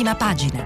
[0.00, 0.64] prima pagina.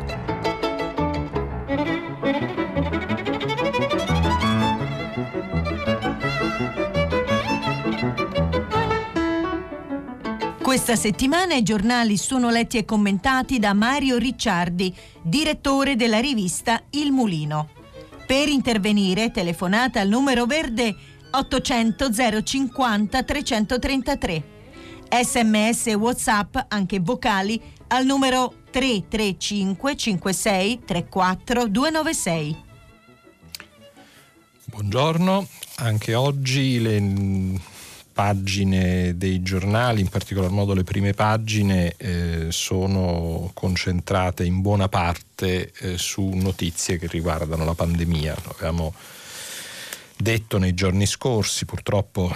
[10.62, 17.10] Questa settimana i giornali sono letti e commentati da Mario Ricciardi, direttore della rivista Il
[17.10, 17.70] Mulino.
[18.24, 20.94] Per intervenire telefonate al numero verde
[21.32, 22.08] 800
[22.44, 24.44] 050 333.
[25.22, 27.60] Sms e WhatsApp, anche vocali,
[27.94, 32.62] al numero 335 56 34 296.
[34.64, 37.60] Buongiorno, anche oggi le
[38.12, 45.70] pagine dei giornali, in particolar modo le prime pagine, eh, sono concentrate in buona parte
[45.78, 48.36] eh, su notizie che riguardano la pandemia.
[48.56, 48.92] Abbiamo
[50.16, 52.28] detto nei giorni scorsi, purtroppo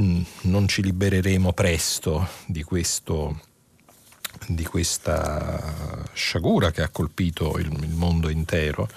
[0.00, 3.40] Mm, non ci libereremo presto di, questo,
[4.54, 8.88] di questa sciagura che ha colpito il, il mondo intero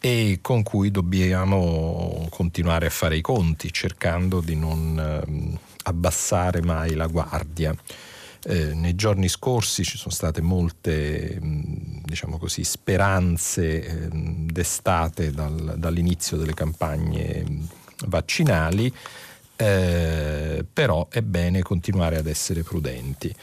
[0.00, 6.94] e con cui dobbiamo continuare a fare i conti cercando di non eh, abbassare mai
[6.94, 7.74] la guardia.
[8.46, 11.62] Eh, nei giorni scorsi ci sono state molte mm,
[12.04, 17.44] diciamo così, speranze eh, destate dal, dall'inizio delle campagne
[18.06, 18.92] vaccinali
[19.56, 23.34] eh, però è bene continuare ad essere prudenti.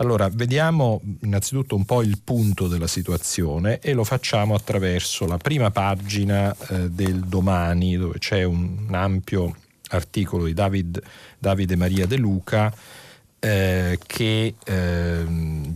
[0.00, 5.70] Allora, vediamo innanzitutto un po' il punto della situazione e lo facciamo attraverso la prima
[5.70, 9.54] pagina eh, del domani, dove c'è un, ampio
[9.88, 11.02] articolo di David,
[11.38, 12.74] Davide Maria De Luca
[13.38, 15.26] eh, che eh,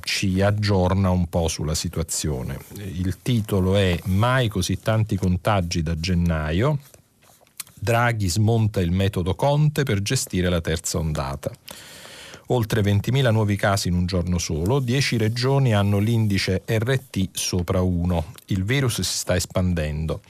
[0.01, 2.59] ci aggiorna un po' sulla situazione.
[2.79, 6.79] Il titolo è Mai così tanti contagi da gennaio,
[7.75, 11.53] Draghi smonta il metodo Conte per gestire la terza ondata.
[12.49, 18.25] Oltre 20.000 nuovi casi in un giorno solo, 10 regioni hanno l'indice RT sopra 1.
[18.47, 20.21] Il virus si sta espandendo.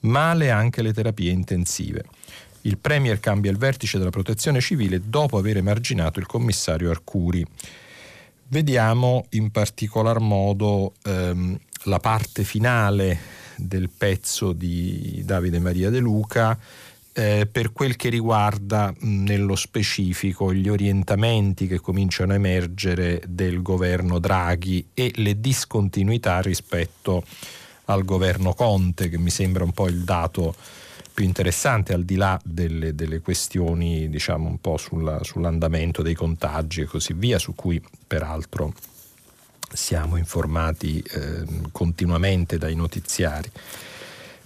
[0.00, 2.04] Male anche le terapie intensive.
[2.62, 7.46] Il Premier cambia il vertice della protezione civile dopo aver emarginato il commissario Arcuri.
[8.48, 13.18] Vediamo in particolar modo ehm, la parte finale
[13.56, 16.58] del pezzo di Davide Maria De Luca
[17.12, 23.62] eh, per quel che riguarda mh, nello specifico gli orientamenti che cominciano a emergere del
[23.62, 27.24] governo Draghi e le discontinuità rispetto
[27.86, 30.54] al governo Conte, che mi sembra un po' il dato
[31.12, 36.82] più interessante al di là delle, delle questioni diciamo un po' sulla, sull'andamento dei contagi
[36.82, 38.72] e così via, su cui peraltro
[39.72, 43.50] siamo informati eh, continuamente dai notiziari.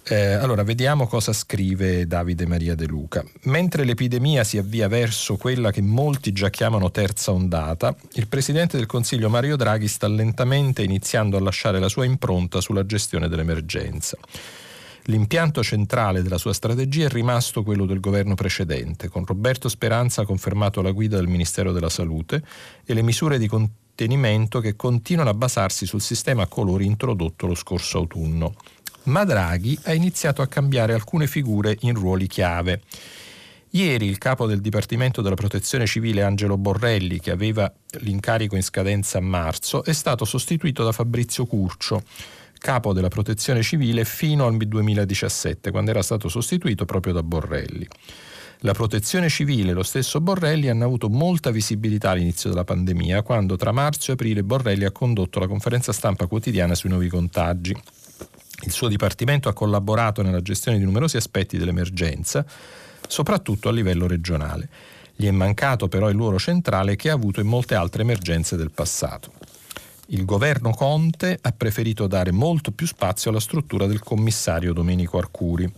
[0.07, 3.25] Eh, allora, vediamo cosa scrive Davide Maria De Luca.
[3.45, 8.85] Mentre l'epidemia si avvia verso quella che molti già chiamano terza ondata, il Presidente del
[8.85, 14.19] Consiglio Mario Draghi sta lentamente iniziando a lasciare la sua impronta sulla gestione dell'emergenza.
[15.05, 20.81] L'impianto centrale della sua strategia è rimasto quello del governo precedente, con Roberto Speranza confermato
[20.81, 22.43] alla guida del Ministero della Salute
[22.85, 27.55] e le misure di contenimento che continuano a basarsi sul sistema a colori introdotto lo
[27.55, 28.55] scorso autunno
[29.05, 32.83] ma Draghi ha iniziato a cambiare alcune figure in ruoli chiave.
[33.71, 39.19] Ieri il capo del Dipartimento della Protezione Civile Angelo Borrelli, che aveva l'incarico in scadenza
[39.19, 42.03] a marzo, è stato sostituito da Fabrizio Curcio,
[42.59, 47.87] capo della Protezione Civile fino al 2017, quando era stato sostituito proprio da Borrelli.
[48.61, 53.57] La protezione civile e lo stesso Borrelli hanno avuto molta visibilità all'inizio della pandemia, quando
[53.57, 57.77] tra marzo e aprile Borrelli ha condotto la conferenza stampa quotidiana sui nuovi contagi
[58.65, 62.45] il suo dipartimento ha collaborato nella gestione di numerosi aspetti dell'emergenza,
[63.07, 64.69] soprattutto a livello regionale.
[65.17, 68.71] Gli è mancato però il ruolo centrale che ha avuto in molte altre emergenze del
[68.71, 69.33] passato.
[70.09, 75.73] Il governo Conte ha preferito dare molto più spazio alla struttura del commissario Domenico Arcuri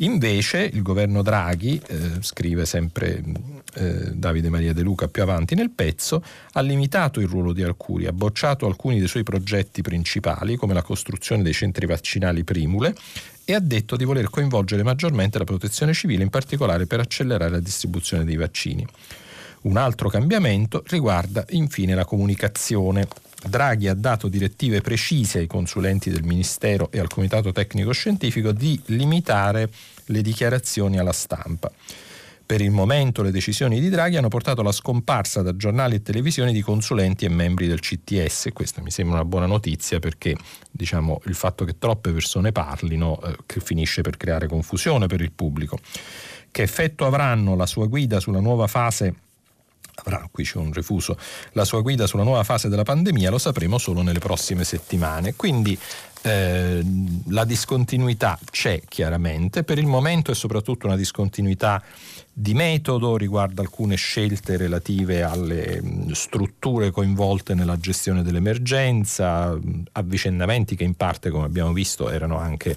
[0.00, 3.22] Invece il governo Draghi, eh, scrive sempre
[3.74, 6.22] eh, Davide Maria De Luca più avanti nel pezzo,
[6.52, 10.82] ha limitato il ruolo di Arcuri, ha bocciato alcuni dei suoi progetti principali, come la
[10.82, 12.94] costruzione dei centri vaccinali Primule,
[13.44, 17.60] e ha detto di voler coinvolgere maggiormente la protezione civile, in particolare per accelerare la
[17.60, 18.86] distribuzione dei vaccini.
[19.62, 23.08] Un altro cambiamento riguarda infine la comunicazione.
[23.46, 28.80] Draghi ha dato direttive precise ai consulenti del Ministero e al Comitato Tecnico Scientifico di
[28.86, 29.68] limitare
[30.06, 31.70] le dichiarazioni alla stampa.
[32.50, 36.52] Per il momento le decisioni di Draghi hanno portato alla scomparsa da giornali e televisioni
[36.52, 38.48] di consulenti e membri del CTS.
[38.52, 40.34] Questa mi sembra una buona notizia perché
[40.68, 45.78] diciamo, il fatto che troppe persone parlino eh, finisce per creare confusione per il pubblico.
[46.50, 49.14] Che effetto avranno la sua guida sulla nuova fase
[50.04, 51.16] avrà, qui c'è un refuso,
[51.52, 55.34] la sua guida sulla nuova fase della pandemia, lo sapremo solo nelle prossime settimane.
[55.34, 55.78] Quindi
[56.22, 56.84] eh,
[57.28, 61.82] la discontinuità c'è chiaramente, per il momento è soprattutto una discontinuità
[62.32, 65.82] di metodo, riguarda alcune scelte relative alle
[66.12, 69.58] strutture coinvolte nella gestione dell'emergenza,
[69.92, 72.76] avvicendamenti che in parte, come abbiamo visto, erano anche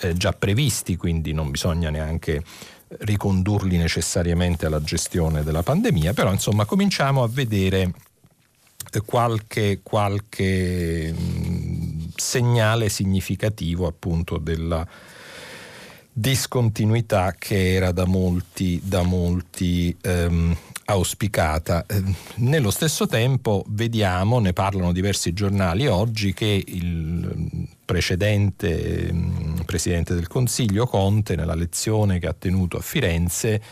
[0.00, 2.42] eh, già previsti, quindi non bisogna neanche
[3.00, 7.92] ricondurli necessariamente alla gestione della pandemia, però insomma cominciamo a vedere
[8.92, 14.86] eh, qualche, qualche mh, segnale significativo appunto della
[16.16, 20.56] discontinuità che era da molti, da molti ehm,
[20.86, 21.84] auspicata.
[21.86, 22.02] Eh,
[22.36, 30.28] nello stesso tempo vediamo, ne parlano diversi giornali oggi, che il precedente mm, Presidente del
[30.28, 33.62] Consiglio Conte, nella lezione che ha tenuto a Firenze,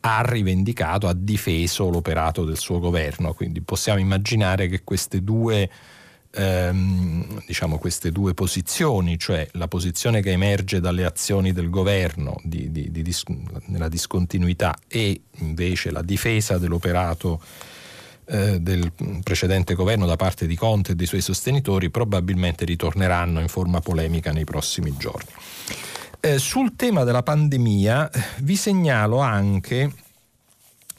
[0.00, 3.34] ha rivendicato, ha difeso l'operato del suo governo.
[3.34, 5.68] Quindi possiamo immaginare che queste due
[6.32, 12.70] ehm, diciamo queste due posizioni, cioè la posizione che emerge dalle azioni del governo di,
[12.70, 13.24] di, di dis-
[13.66, 17.40] nella discontinuità e invece la difesa dell'operato
[18.26, 18.92] eh, del
[19.22, 24.32] precedente governo da parte di Conte e dei suoi sostenitori probabilmente ritorneranno in forma polemica
[24.32, 25.30] nei prossimi giorni.
[26.20, 28.10] Eh, sul tema della pandemia
[28.40, 29.90] vi segnalo anche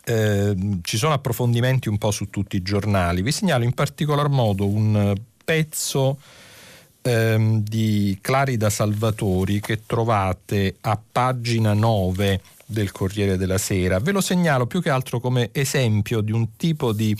[0.04, 3.22] eh, ci sono approfondimenti un po' su tutti i giornali.
[3.22, 5.14] Vi segnalo in particolar modo un
[5.44, 6.20] pezzo
[7.02, 14.00] ehm, di Clarida Salvatori che trovate a pagina 9 del Corriere della Sera.
[14.00, 17.16] Ve lo segnalo più che altro come esempio di un tipo di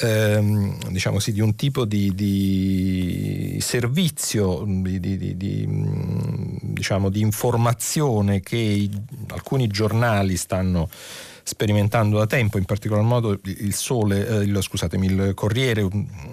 [0.00, 5.66] ehm, diciamo sì, di un tipo di, di servizio, di, di, di,
[6.60, 8.88] diciamo, di informazione che
[9.28, 10.88] alcuni giornali stanno
[11.42, 15.88] sperimentando da tempo, in particolar modo il Sole, eh, il, scusatemi, il Corriere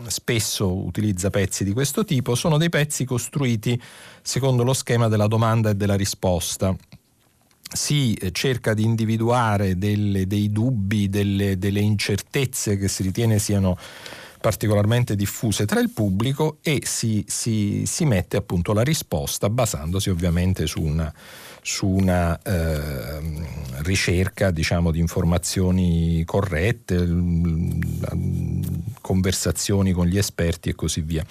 [0.07, 3.80] spesso utilizza pezzi di questo tipo, sono dei pezzi costruiti
[4.21, 6.75] secondo lo schema della domanda e della risposta.
[7.69, 13.77] Si eh, cerca di individuare delle, dei dubbi, delle, delle incertezze che si ritiene siano
[14.39, 20.68] particolarmente diffuse tra il pubblico e si, si, si mette appunto la risposta basandosi ovviamente
[20.68, 21.13] su una
[21.68, 23.17] su una eh,
[23.88, 26.95] ricerca diciamo, di informazioni corrette,
[29.01, 31.25] conversazioni con gli esperti e così via.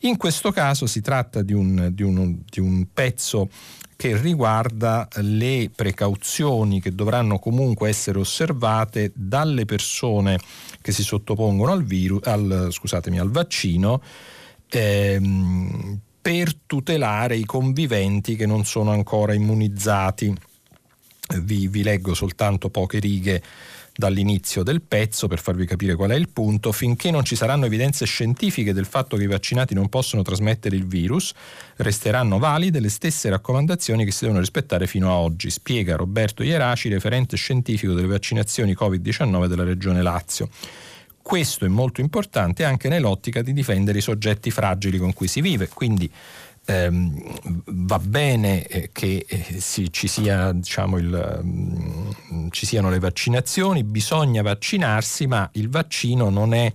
[0.00, 3.50] In questo caso si tratta di un, di un, di un pezzo
[3.96, 10.38] che riguarda le precauzioni che dovranno comunque essere osservate dalle persone
[10.82, 14.02] che si sottopongono al, virus, al, al vaccino
[14.68, 20.34] ehm, per tutelare i conviventi che non sono ancora immunizzati.
[21.42, 23.42] Vi, vi leggo soltanto poche righe
[23.96, 28.04] dall'inizio del pezzo per farvi capire qual è il punto, finché non ci saranno evidenze
[28.04, 31.32] scientifiche del fatto che i vaccinati non possono trasmettere il virus,
[31.76, 36.88] resteranno valide le stesse raccomandazioni che si devono rispettare fino a oggi, spiega Roberto Ieraci,
[36.88, 40.48] referente scientifico delle vaccinazioni Covid-19 della Regione Lazio.
[41.22, 45.66] Questo è molto importante anche nell'ottica di difendere i soggetti fragili con cui si vive.
[45.66, 46.08] Quindi
[46.66, 53.84] va bene eh, che eh, si, ci, sia, diciamo, il, um, ci siano le vaccinazioni,
[53.84, 56.72] bisogna vaccinarsi, ma il vaccino non è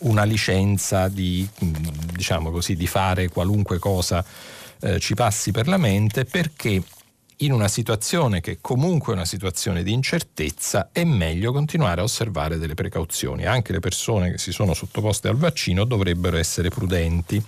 [0.00, 4.24] una licenza di, diciamo così, di fare qualunque cosa
[4.80, 6.82] eh, ci passi per la mente perché
[7.38, 12.58] in una situazione che comunque è una situazione di incertezza è meglio continuare a osservare
[12.58, 13.44] delle precauzioni.
[13.44, 17.42] Anche le persone che si sono sottoposte al vaccino dovrebbero essere prudenti.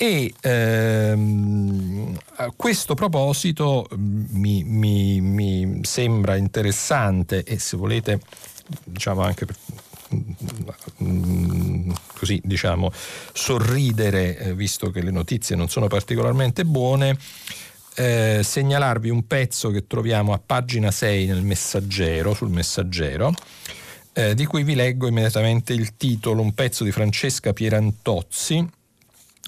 [0.00, 8.20] E ehm, a questo proposito mm, mi, mi, mi, sembra interessante e se volete
[8.84, 9.56] diciamo anche per,
[11.02, 12.92] mm, così diciamo
[13.32, 17.16] sorridere eh, visto che le notizie non sono particolarmente buone
[17.98, 23.32] eh, segnalarvi un pezzo che troviamo a pagina 6 nel messaggero, sul messaggero,
[24.12, 28.64] eh, di cui vi leggo immediatamente il titolo, un pezzo di Francesca Pierantozzi.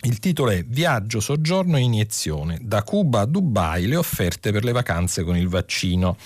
[0.03, 2.59] Il titolo è Viaggio, soggiorno e iniezione.
[2.63, 6.17] Da Cuba a Dubai le offerte per le vacanze con il vaccino.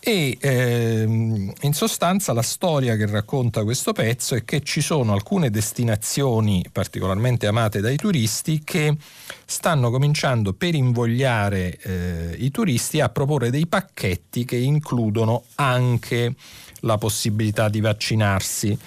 [0.00, 5.50] E ehm, in sostanza la storia che racconta questo pezzo è che ci sono alcune
[5.50, 8.96] destinazioni particolarmente amate dai turisti che
[9.44, 16.34] stanno cominciando per invogliare eh, i turisti a proporre dei pacchetti che includono anche
[16.82, 18.78] la possibilità di vaccinarsi.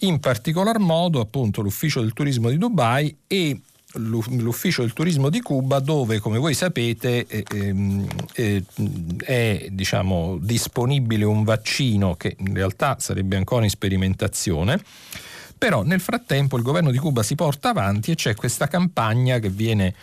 [0.00, 3.60] In particolar modo appunto l'ufficio del turismo di Dubai e
[3.94, 8.62] l'ufficio del turismo di Cuba dove come voi sapete eh, ehm, eh,
[9.24, 14.80] è diciamo, disponibile un vaccino che in realtà sarebbe ancora in sperimentazione.
[15.56, 19.50] Però nel frattempo il governo di Cuba si porta avanti e c'è questa campagna che
[19.50, 19.94] viene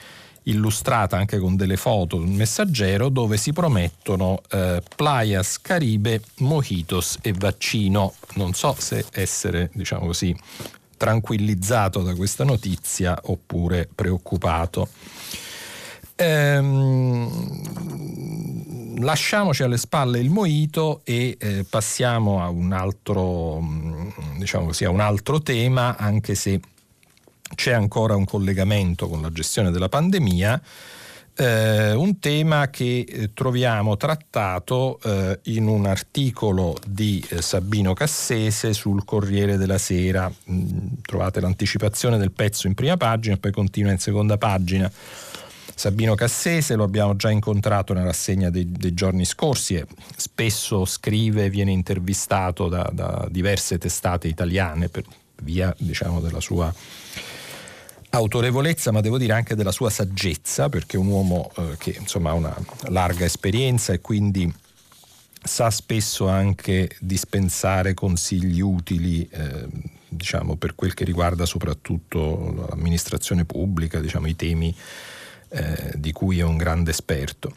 [0.46, 7.34] illustrata anche con delle foto un messaggero dove si promettono eh, playas caribe, mojitos e
[7.34, 8.14] vaccino.
[8.36, 10.36] Non so se essere, diciamo così,
[10.98, 14.90] tranquillizzato da questa notizia oppure preoccupato.
[16.18, 17.30] Ehm,
[19.02, 24.90] lasciamoci alle spalle il moito e eh, passiamo a un altro, mm, diciamo così, a
[24.90, 26.62] un altro tema, anche se
[27.54, 30.62] c'è ancora un collegamento con la gestione della pandemia
[31.38, 38.72] eh, un tema che eh, troviamo trattato eh, in un articolo di eh, Sabino Cassese
[38.74, 40.32] sul Corriere della Sera.
[40.50, 44.90] Mm, trovate l'anticipazione del pezzo in prima pagina, poi continua in seconda pagina.
[45.78, 49.86] Sabino Cassese lo abbiamo già incontrato nella rassegna dei, dei giorni scorsi e
[50.16, 55.04] spesso scrive, viene intervistato da, da diverse testate italiane per
[55.42, 56.74] via diciamo, della sua
[58.18, 62.32] autorevolezza, ma devo dire anche della sua saggezza, perché è un uomo eh, che insomma,
[62.32, 62.56] ha una
[62.88, 64.52] larga esperienza e quindi
[65.44, 69.68] sa spesso anche dispensare consigli utili, eh,
[70.08, 74.76] diciamo, per quel che riguarda soprattutto l'amministrazione pubblica, diciamo, i temi
[75.50, 77.54] eh, di cui è un grande esperto.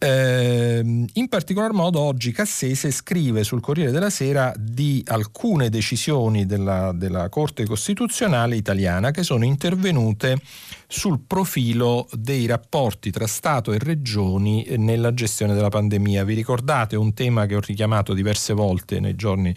[0.00, 0.78] Eh,
[1.12, 7.28] in particolar modo oggi Cassese scrive sul Corriere della Sera di alcune decisioni della, della,
[7.28, 10.40] Corte Costituzionale italiana che sono intervenute
[10.86, 16.22] sul profilo dei rapporti tra Stato e Regioni nella gestione della pandemia.
[16.22, 19.52] Vi ricordate un tema che ho richiamato diverse volte nei giorni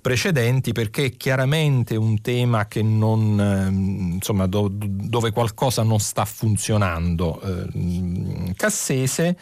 [0.00, 6.24] precedenti perché è chiaramente un tema che non, ehm, insomma, do, dove qualcosa non sta
[6.24, 7.40] funzionando.
[7.40, 9.36] Eh, Cassese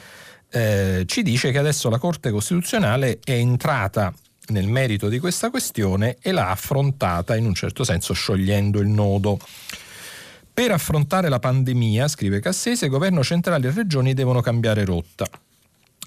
[0.51, 4.13] eh, ci dice che adesso la Corte Costituzionale è entrata
[4.49, 9.39] nel merito di questa questione e l'ha affrontata in un certo senso sciogliendo il nodo.
[10.53, 15.29] Per affrontare la pandemia, scrive Cassese, governo centrale e regioni devono cambiare rotta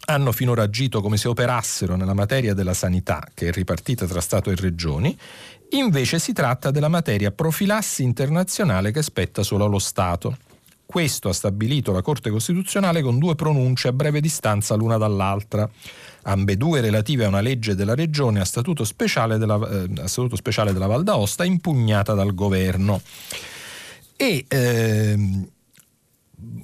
[0.05, 4.49] hanno finora agito come se operassero nella materia della sanità, che è ripartita tra Stato
[4.49, 5.17] e Regioni,
[5.71, 10.37] invece si tratta della materia profilassi internazionale che spetta solo allo Stato.
[10.85, 15.69] Questo ha stabilito la Corte Costituzionale con due pronunce a breve distanza l'una dall'altra,
[16.23, 20.73] ambedue relative a una legge della Regione a statuto speciale della, eh, a statuto speciale
[20.73, 23.01] della Val d'Aosta impugnata dal governo.
[24.17, 25.47] E ehm,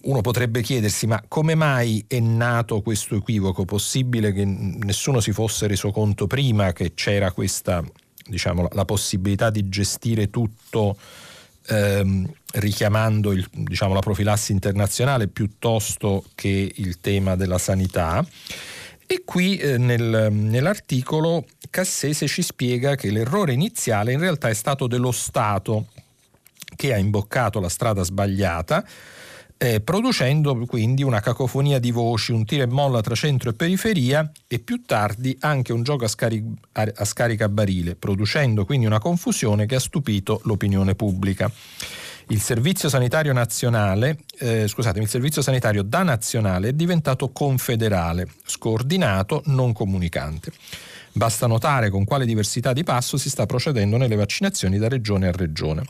[0.02, 3.66] uno potrebbe chiedersi ma come mai è nato questo equivoco?
[3.66, 7.84] Possibile che nessuno si fosse reso conto prima che c'era questa,
[8.26, 10.98] diciamo, la possibilità di gestire tutto
[11.68, 18.26] ehm, richiamando il, diciamo, la profilassi internazionale piuttosto che il tema della sanità?
[19.06, 24.88] E qui eh, nel, nell'articolo Cassese ci spiega che l'errore iniziale in realtà è stato
[24.88, 25.88] dello Stato
[26.76, 28.86] che ha imboccato la strada sbagliata
[29.58, 34.30] eh, producendo quindi una cacofonia di voci, un tira e molla tra centro e periferia
[34.48, 39.76] e più tardi anche un gioco a, scaric- a scaricabarile, producendo quindi una confusione che
[39.76, 41.52] ha stupito l'opinione pubblica.
[42.30, 49.44] Il servizio sanitario nazionale, eh, scusatemi, il servizio sanitario da nazionale è diventato confederale, scordinato,
[49.46, 50.52] non comunicante.
[51.14, 55.32] Basta notare con quale diversità di passo si sta procedendo nelle vaccinazioni da regione a
[55.32, 55.84] regione.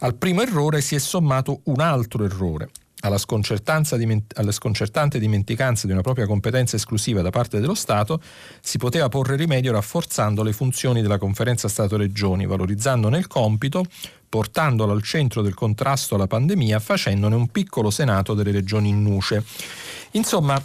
[0.00, 2.68] Al primo errore si è sommato un altro errore,
[3.02, 3.18] alla,
[4.34, 8.20] alla sconcertante dimenticanza di una propria competenza esclusiva da parte dello Stato,
[8.60, 13.84] si poteva porre rimedio rafforzando le funzioni della conferenza Stato-Regioni, valorizzandone il compito,
[14.28, 19.44] portandolo al centro del contrasto alla pandemia, facendone un piccolo senato delle regioni in nuce.
[20.12, 20.62] Insomma,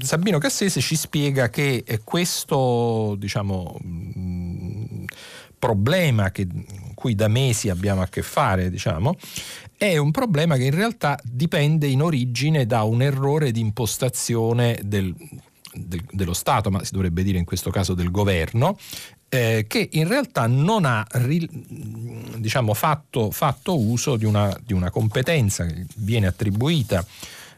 [0.00, 3.78] Sabino Cassese ci spiega che questo diciamo,
[5.58, 6.46] problema che,
[6.94, 9.16] cui da mesi abbiamo a che fare, diciamo,
[9.76, 15.14] è un problema che in realtà dipende in origine da un errore di impostazione del,
[15.72, 18.78] del, dello Stato, ma si dovrebbe dire in questo caso del governo,
[19.28, 21.06] eh, che in realtà non ha
[22.36, 27.04] diciamo, fatto, fatto, uso di una, di una, competenza che viene attribuita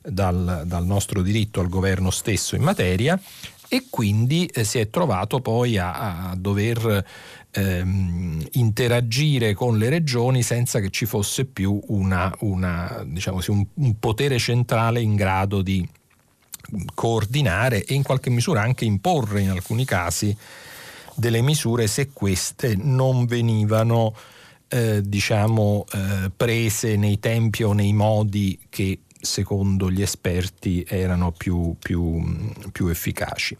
[0.02, 3.20] dal, dal, nostro diritto al governo stesso in materia
[3.68, 7.04] e quindi eh, si è trovato poi a, a dover
[7.50, 13.98] ehm, interagire con le regioni senza che ci fosse più una, una, diciamo un, un
[13.98, 15.86] potere centrale in grado di
[16.94, 20.36] coordinare e in qualche misura anche imporre in alcuni casi
[21.14, 24.14] delle misure se queste non venivano
[24.68, 31.74] eh, diciamo, eh, prese nei tempi o nei modi che secondo gli esperti erano più,
[31.78, 33.56] più, più efficaci.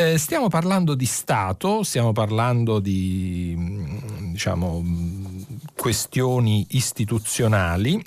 [0.00, 3.54] Eh, stiamo parlando di Stato, stiamo parlando di
[4.30, 4.82] diciamo,
[5.76, 8.02] questioni istituzionali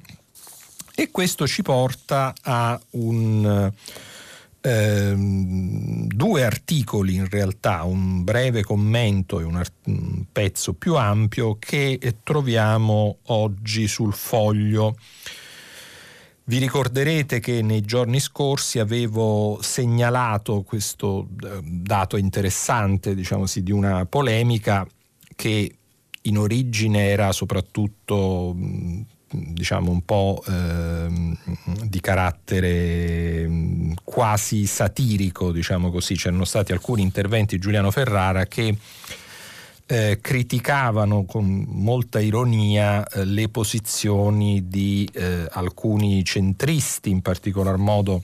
[0.95, 3.71] e questo ci porta a un,
[4.59, 11.57] ehm, due articoli in realtà, un breve commento e un, art- un pezzo più ampio
[11.59, 14.95] che troviamo oggi sul foglio.
[16.45, 23.71] Vi ricorderete che nei giorni scorsi avevo segnalato questo eh, dato interessante, diciamo sì, di
[23.71, 24.85] una polemica
[25.35, 25.75] che
[26.23, 28.55] in origine era soprattutto
[29.33, 31.37] diciamo un po' eh,
[31.85, 33.49] di carattere
[34.03, 36.15] quasi satirico, diciamo così.
[36.15, 38.75] C'erano stati alcuni interventi di Giuliano Ferrara che
[39.93, 48.23] eh, criticavano con molta ironia eh, le posizioni di eh, alcuni centristi, in particolar modo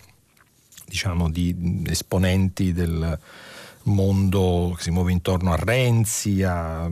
[0.86, 3.18] diciamo, di esponenti del
[3.84, 6.90] mondo che si muove intorno a Renzi, a,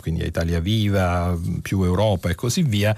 [0.00, 2.96] quindi a Italia Viva, più Europa e così via,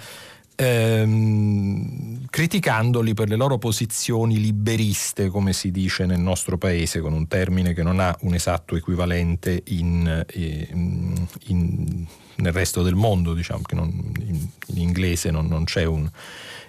[0.61, 7.29] ehm, criticandoli per le loro posizioni liberiste, come si dice nel nostro paese, con un
[7.29, 13.63] termine che non ha un esatto equivalente in, in, in, nel resto del mondo, diciamo
[13.63, 16.11] che non, in, inglese non, non c'è un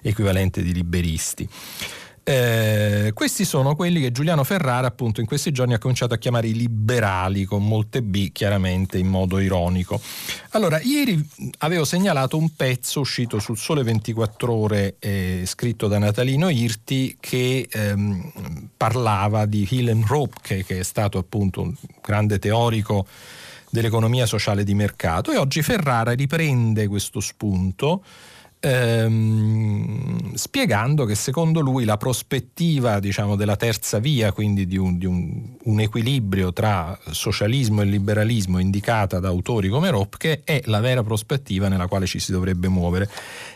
[0.01, 1.49] equivalente di liberisti.
[2.29, 6.45] Eh, questi sono quelli che Giuliano Ferrara appunto in questi giorni ha cominciato a chiamare
[6.45, 9.99] i liberali con molte B chiaramente in modo ironico.
[10.51, 11.27] Allora, ieri
[11.59, 17.67] avevo segnalato un pezzo uscito sul Sole 24 ore eh, scritto da Natalino Irti che
[17.67, 23.07] ehm, parlava di Willem Ropke che è stato appunto un grande teorico
[23.71, 28.03] dell'economia sociale di mercato e oggi Ferrara riprende questo spunto
[28.59, 35.05] ehm, spiegando che secondo lui la prospettiva diciamo, della terza via, quindi di, un, di
[35.05, 41.03] un, un, equilibrio tra socialismo e liberalismo indicata da autori come Ropke, è la vera
[41.03, 43.09] prospettiva nella quale ci si dovrebbe muovere.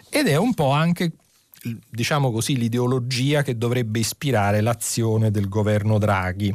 [0.10, 1.12] Ed è un po' anche
[1.90, 6.54] diciamo così, l'ideologia che dovrebbe ispirare l'azione del governo Draghi.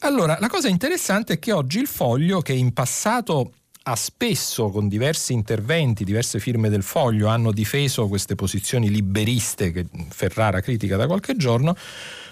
[0.00, 4.88] Allora, la cosa interessante è che oggi il foglio, che in passato ha spesso con
[4.88, 11.06] diversi interventi, diverse firme del foglio, hanno difeso queste posizioni liberiste che Ferrara critica da
[11.06, 11.74] qualche giorno,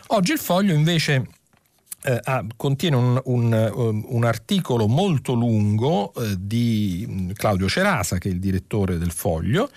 [0.09, 1.27] oggi il foglio invece
[2.03, 8.19] eh, ha, contiene un, un, um, un, articolo molto lungo eh, di mm, Claudio Cerasa,
[8.19, 9.71] che è il direttore del foglio,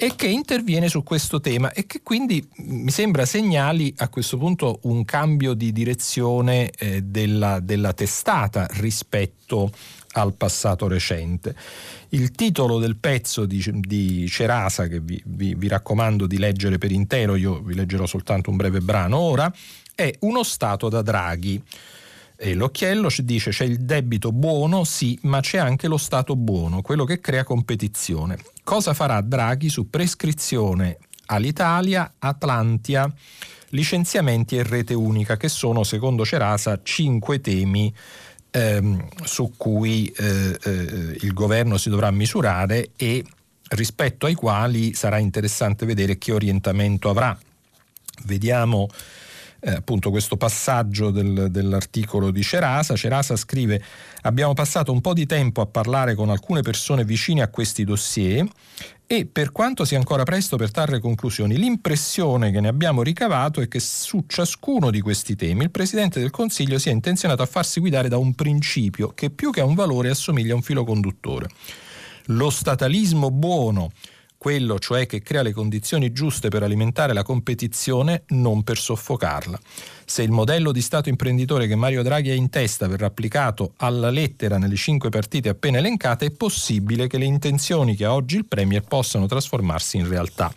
[0.00, 4.38] e che interviene su questo tema e che quindi mm, mi sembra segnali a questo
[4.38, 9.70] punto un cambio di direzione eh, della, della, testata rispetto
[10.12, 11.54] al passato recente.
[12.10, 16.92] Il titolo del pezzo di, di Cerasa, che vi, vi, vi raccomando di leggere per
[16.92, 19.52] intero, io vi leggerò soltanto un breve brano ora,
[19.94, 21.62] è Uno Stato da Draghi.
[22.40, 26.82] E l'occhiello ci dice c'è il debito buono, sì, ma c'è anche lo Stato buono,
[26.82, 28.38] quello che crea competizione.
[28.62, 33.12] Cosa farà Draghi su prescrizione all'Italia, Atlantia,
[33.70, 37.92] licenziamenti e rete unica, che sono, secondo Cerasa, cinque temi
[38.50, 40.70] ehm, su cui eh, eh,
[41.20, 43.24] il governo si dovrà misurare e
[43.70, 47.38] rispetto ai quali sarà interessante vedere che orientamento avrà.
[48.24, 48.88] Vediamo
[49.60, 52.96] eh, appunto questo passaggio del, dell'articolo di Cerasa.
[52.96, 53.82] Cerasa scrive
[54.22, 58.46] abbiamo passato un po' di tempo a parlare con alcune persone vicine a questi dossier
[59.10, 63.66] e per quanto sia ancora presto per trarre conclusioni, l'impressione che ne abbiamo ricavato è
[63.66, 68.10] che su ciascuno di questi temi il Presidente del Consiglio sia intenzionato a farsi guidare
[68.10, 71.48] da un principio che più che a un valore assomiglia a un filo conduttore.
[72.26, 73.92] Lo statalismo buono,
[74.38, 79.58] quello cioè che crea le condizioni giuste per alimentare la competizione, non per soffocarla.
[80.06, 84.10] Se il modello di Stato imprenditore che Mario Draghi ha in testa verrà applicato alla
[84.10, 88.46] lettera nelle cinque partite appena elencate, è possibile che le intenzioni che ha oggi il
[88.46, 90.54] Premier possano trasformarsi in realtà.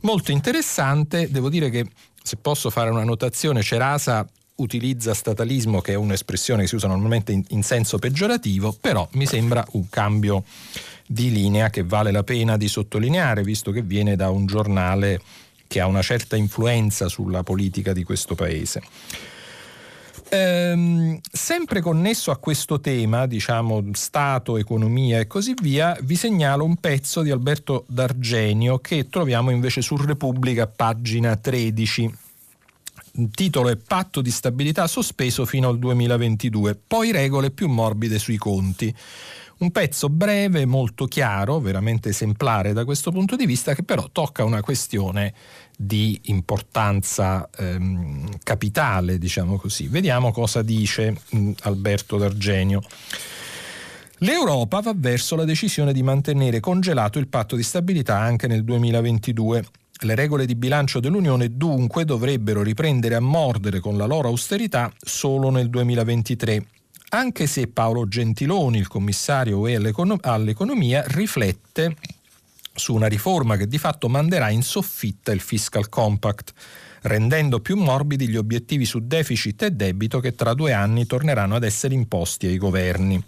[0.00, 1.86] Molto interessante, devo dire che
[2.22, 7.32] se posso fare una notazione, Cerasa utilizza statalismo, che è un'espressione che si usa normalmente
[7.32, 10.44] in, in senso peggiorativo, però mi sembra un cambio
[11.12, 15.20] di linea che vale la pena di sottolineare, visto che viene da un giornale
[15.66, 18.82] che ha una certa influenza sulla politica di questo paese.
[20.30, 26.76] Ehm, sempre connesso a questo tema, diciamo Stato, economia e così via, vi segnalo un
[26.76, 32.14] pezzo di Alberto D'Argenio che troviamo invece su Repubblica, pagina 13.
[33.16, 38.38] Il titolo è Patto di stabilità sospeso fino al 2022, poi regole più morbide sui
[38.38, 38.94] conti.
[39.58, 44.44] Un pezzo breve, molto chiaro, veramente esemplare da questo punto di vista, che però tocca
[44.44, 45.32] una questione
[45.76, 49.88] di importanza ehm, capitale, diciamo così.
[49.88, 52.82] Vediamo cosa dice mh, mm, Alberto D'Argenio.
[54.18, 59.64] L'Europa va verso la decisione di mantenere congelato il patto di stabilità anche nel 2022.
[60.04, 65.50] Le regole di bilancio dell'Unione dunque dovrebbero riprendere a mordere con la loro austerità solo
[65.50, 66.66] nel 2023
[67.14, 71.96] anche se Paolo Gentiloni, il commissario all'economia, riflette
[72.74, 76.54] su una riforma che di fatto manderà in soffitta il fiscal compact,
[77.02, 81.64] rendendo più morbidi gli obiettivi su deficit e debito che tra due anni torneranno ad
[81.64, 83.22] essere imposti ai governi.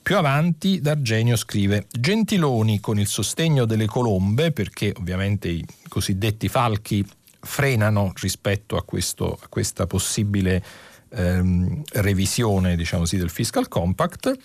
[0.00, 7.06] Più avanti D'Argenio scrive Gentiloni con il sostegno delle colombe, perché ovviamente i cosiddetti falchi
[7.40, 14.36] frenano rispetto a, questo, a questa possibile ehm, revisione diciamo così, del fiscal compact,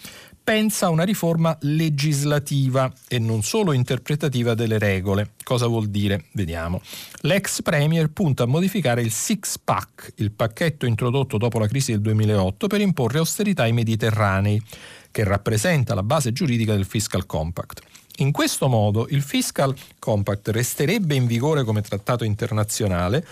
[0.45, 5.31] pensa a una riforma legislativa e non solo interpretativa delle regole.
[5.43, 6.25] Cosa vuol dire?
[6.33, 6.81] Vediamo.
[7.21, 12.01] L'ex Premier punta a modificare il Six Pack, il pacchetto introdotto dopo la crisi del
[12.01, 14.61] 2008 per imporre austerità ai mediterranei,
[15.09, 17.81] che rappresenta la base giuridica del Fiscal Compact.
[18.19, 23.25] In questo modo il Fiscal Compact resterebbe in vigore come trattato internazionale,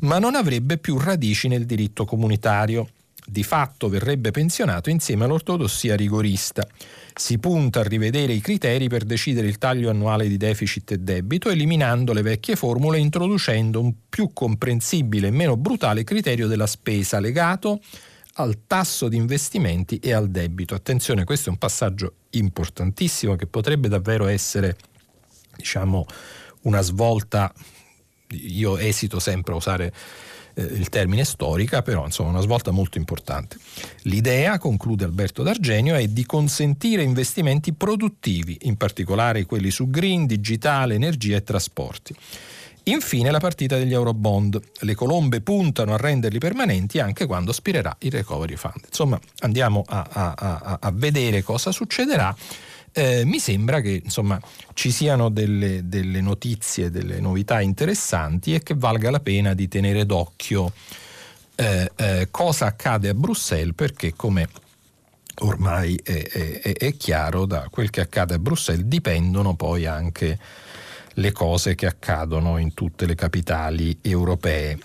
[0.00, 2.88] ma non avrebbe più radici nel diritto comunitario.
[3.26, 6.66] Di fatto verrebbe pensionato insieme all'ortodossia rigorista.
[7.12, 11.50] Si punta a rivedere i criteri per decidere il taglio annuale di deficit e debito,
[11.50, 17.18] eliminando le vecchie formule e introducendo un più comprensibile e meno brutale criterio della spesa
[17.18, 17.80] legato
[18.38, 20.74] al tasso di investimenti e al debito.
[20.74, 24.76] Attenzione, questo è un passaggio importantissimo che potrebbe davvero essere,
[25.56, 26.06] diciamo,
[26.62, 27.52] una svolta,
[28.28, 29.92] io esito sempre a usare
[30.54, 33.56] eh, il termine storica, però insomma una svolta molto importante.
[34.02, 40.94] L'idea, conclude Alberto D'Argenio, è di consentire investimenti produttivi, in particolare quelli su green, digitale,
[40.94, 42.14] energia e trasporti.
[42.88, 44.60] Infine la partita degli Eurobond.
[44.80, 48.84] Le colombe puntano a renderli permanenti anche quando spirerà il Recovery Fund.
[48.86, 52.34] Insomma, andiamo a, a, a, a vedere cosa succederà.
[52.92, 54.40] Eh, mi sembra che insomma,
[54.72, 60.06] ci siano delle, delle, notizie, delle novità interessanti e che valga la pena di tenere
[60.06, 60.72] d'occhio
[61.54, 64.48] eh, eh, cosa accade a Bruxelles perché come
[65.40, 66.22] ormai è,
[66.62, 70.38] è, è, chiaro da quel che accade a Bruxelles dipendono poi anche
[71.18, 74.78] le cose che accadono in tutte le capitali europee.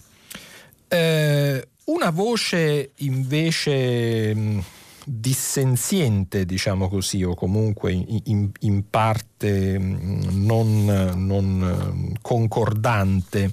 [0.88, 4.64] Eh, una voce invece mh,
[5.06, 13.52] dissenziente, diciamo così, o comunque in, in, parte non, non concordante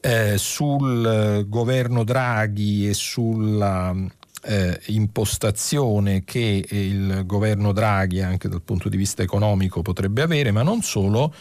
[0.00, 3.94] eh, sul governo Draghi e sulla
[4.42, 10.62] eh, impostazione che il governo Draghi anche dal punto di vista economico potrebbe avere, ma
[10.62, 11.32] non solo,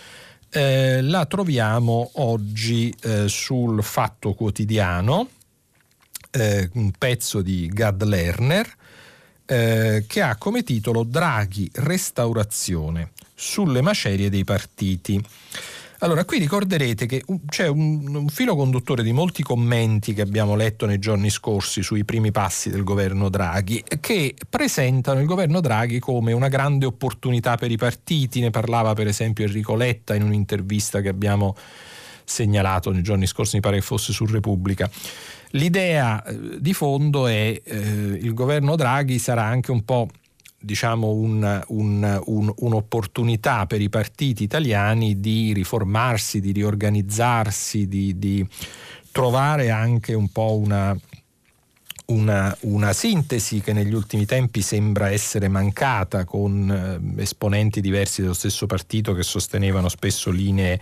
[0.50, 5.30] eh, la troviamo oggi eh, sul Fatto Quotidiano,
[6.32, 8.70] eh, un pezzo di Gad Lerner,
[9.46, 15.24] eh, che ha come titolo Draghi restaurazione sulle macerie dei partiti.
[16.04, 20.88] Allora, qui ricorderete che c'è un, un, filo conduttore di molti commenti che abbiamo letto
[20.88, 26.32] nei giorni scorsi sui primi passi del governo Draghi, che presentano il governo Draghi come
[26.32, 28.40] una grande opportunità per i partiti.
[28.40, 31.56] Ne parlava per esempio Enrico Letta in un'intervista che abbiamo
[32.24, 34.90] segnalato nei giorni scorsi, mi pare che fosse su Repubblica.
[35.52, 40.08] L'idea eh, di fondo è eh, il governo Draghi sarà anche un po'
[40.62, 48.48] diciamo un, un, un, un'opportunità per i partiti italiani di riformarsi, di riorganizzarsi, di, di
[49.12, 50.96] trovare anche un po' una,
[52.06, 58.34] una, una, sintesi che negli ultimi tempi sembra essere mancata con eh, esponenti diversi dello
[58.34, 60.80] stesso partito che sostenevano spesso linee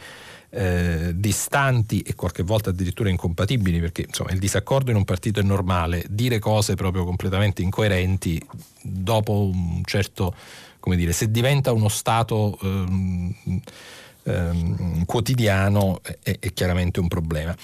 [0.51, 5.43] eh, distanti e qualche volta addirittura incompatibili, perché insomma, il disaccordo in un partito è
[5.43, 8.41] normale, dire cose proprio completamente incoerenti
[8.81, 10.33] dopo un certo,
[10.79, 13.35] come dire, se diventa uno Stato ehm,
[14.23, 17.55] ehm, quotidiano è, è, chiaramente un problema.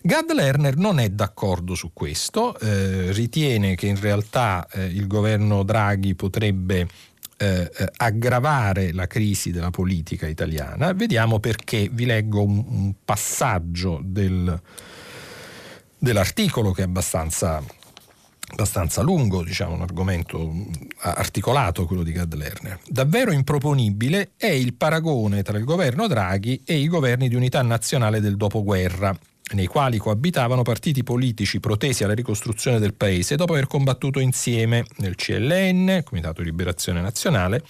[0.00, 5.62] Gad Lerner non è d'accordo su questo, eh, ritiene che in realtà eh, il governo
[5.62, 6.88] Draghi potrebbe
[7.42, 10.92] eh, eh, aggravare la crisi della politica italiana.
[10.92, 14.60] Vediamo perché vi leggo un, un passaggio del,
[15.96, 17.64] dell'articolo che è abbastanza,
[18.48, 20.52] abbastanza lungo, diciamo, un argomento
[20.98, 22.78] articolato quello di Gad Lerner.
[22.86, 28.20] Davvero improponibile è il paragone tra il governo Draghi e i governi di unità nazionale
[28.20, 29.18] del dopoguerra
[29.52, 35.14] nei quali coabitavano partiti politici protesi alla ricostruzione del paese dopo aver combattuto insieme nel
[35.16, 37.64] CLN, Comitato di Liberazione Nazionale,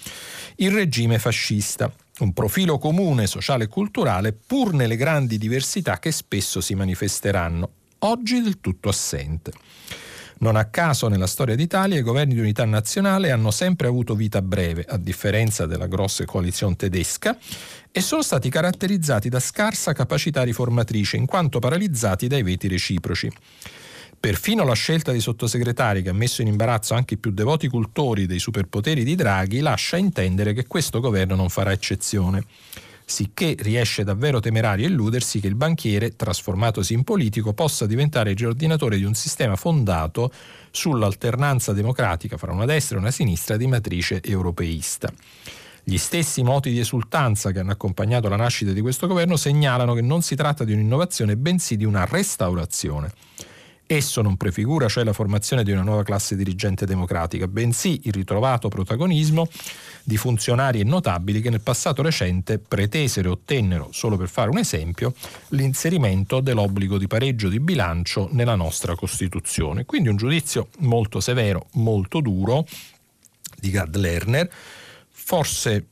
[0.56, 1.92] il regime fascista.
[2.20, 8.42] Un profilo comune sociale e culturale pur nelle grandi diversità che spesso si manifesteranno, oggi
[8.42, 9.52] del tutto assente.
[10.40, 14.40] Non a caso nella storia d'Italia i governi di unità nazionale hanno sempre avuto vita
[14.40, 17.36] breve, a differenza della grossa coalizione tedesca,
[17.92, 23.30] e sono stati caratterizzati da scarsa capacità riformatrice, in quanto paralizzati dai veti reciproci.
[24.18, 28.24] Perfino la scelta dei sottosegretari, che ha messo in imbarazzo anche i più devoti cultori
[28.24, 32.44] dei superpoteri di Draghi, lascia intendere che questo governo non farà eccezione
[33.10, 38.96] sicché riesce davvero temerario illudersi che il banchiere, trasformatosi in politico, possa diventare il riordinatore
[38.96, 40.32] di un sistema fondato
[40.70, 45.12] sull'alternanza democratica fra una destra e una sinistra di matrice europeista.
[45.82, 50.02] Gli stessi moti di esultanza che hanno accompagnato la nascita di questo governo segnalano che
[50.02, 53.12] non si tratta di un'innovazione, bensì di una restaurazione.
[53.92, 58.68] Esso non prefigura cioè la formazione di una nuova classe dirigente democratica, bensì il ritrovato
[58.68, 59.48] protagonismo
[60.04, 64.58] di funzionari e notabili che nel passato recente pretesero e ottennero, solo per fare un
[64.58, 65.12] esempio,
[65.48, 69.84] l'inserimento dell'obbligo di pareggio di bilancio nella nostra Costituzione.
[69.86, 72.64] Quindi un giudizio molto severo, molto duro
[73.58, 74.48] di Gad Lerner,
[75.10, 75.86] forse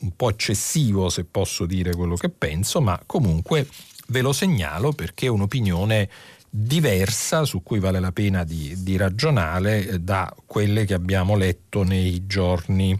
[0.00, 3.66] un po' eccessivo se posso dire quello che penso, ma comunque
[4.08, 6.10] ve lo segnalo perché è un'opinione
[6.54, 11.82] diversa su cui vale la pena di, di ragionare eh, da quelle che abbiamo letto
[11.82, 12.98] nei giorni,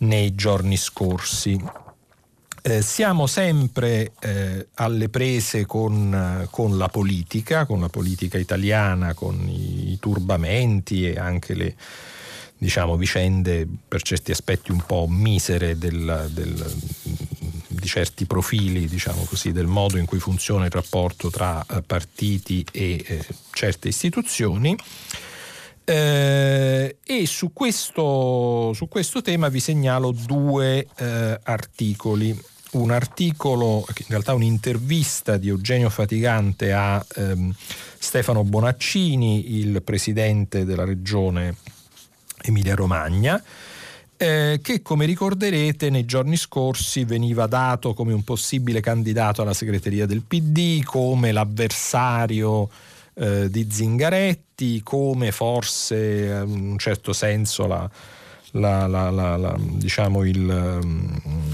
[0.00, 1.58] nei giorni scorsi.
[2.62, 9.48] Eh, siamo sempre eh, alle prese con, con, la politica, con la politica italiana, con
[9.48, 11.74] i, i turbamenti e anche le
[12.58, 16.76] diciamo, vicende per certi aspetti un po' misere del, del,
[17.80, 22.64] di certi profili, diciamo così, del modo in cui funziona il rapporto tra eh, partiti
[22.70, 24.76] e eh, certe istituzioni.
[25.84, 32.38] Eh, e su questo, su questo, tema vi segnalo due eh, articoli.
[32.72, 37.52] Un articolo, in realtà un'intervista di Eugenio Fatigante a ehm,
[37.98, 41.56] Stefano Bonaccini, il presidente della regione
[42.42, 43.42] Emilia Romagna,
[44.22, 50.04] eh, che come ricorderete nei giorni scorsi veniva dato come un possibile candidato alla segreteria
[50.04, 52.68] del PD, come l'avversario
[53.14, 57.88] eh, di Zingaretti, come forse eh, in un certo senso la,
[58.50, 60.80] la, la, diciamo il,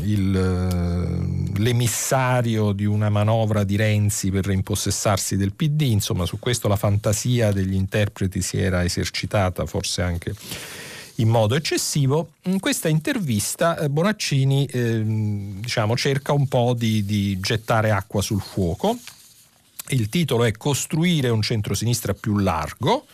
[0.02, 6.74] il, l'emissario di una manovra di Renzi per reimpossessarsi del PD, insomma su questo la
[6.74, 10.34] fantasia degli interpreti si era esercitata forse anche
[11.16, 12.32] in modo eccessivo.
[12.42, 15.02] In questa intervista eh, Bonaccini eh,
[15.60, 18.98] diciamo, cerca un po' di, di gettare acqua sul fuoco.
[19.88, 23.06] Il titolo è Costruire un centrosinistra più largo.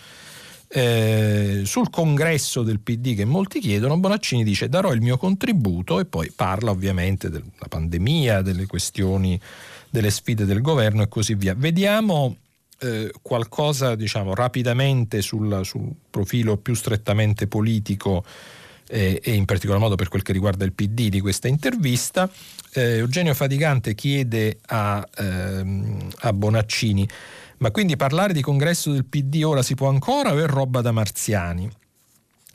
[0.74, 6.06] Eh, sul congresso del PD che molti chiedono, Bonaccini dice darò il mio contributo e
[6.06, 9.38] poi parla ovviamente della pandemia, delle questioni,
[9.90, 11.54] delle sfide del governo e così via.
[11.54, 12.36] Vediamo
[12.82, 18.24] eh, qualcosa diciamo, rapidamente sul, sul, profilo più strettamente politico
[18.88, 22.28] eh, e in particolar modo per quel che riguarda il PD di questa intervista.
[22.74, 27.08] Eh, Eugenio Fatigante chiede a, ehm, a Bonaccini
[27.62, 30.90] ma quindi parlare di congresso del PD ora si può ancora o è roba da
[30.90, 31.70] marziani?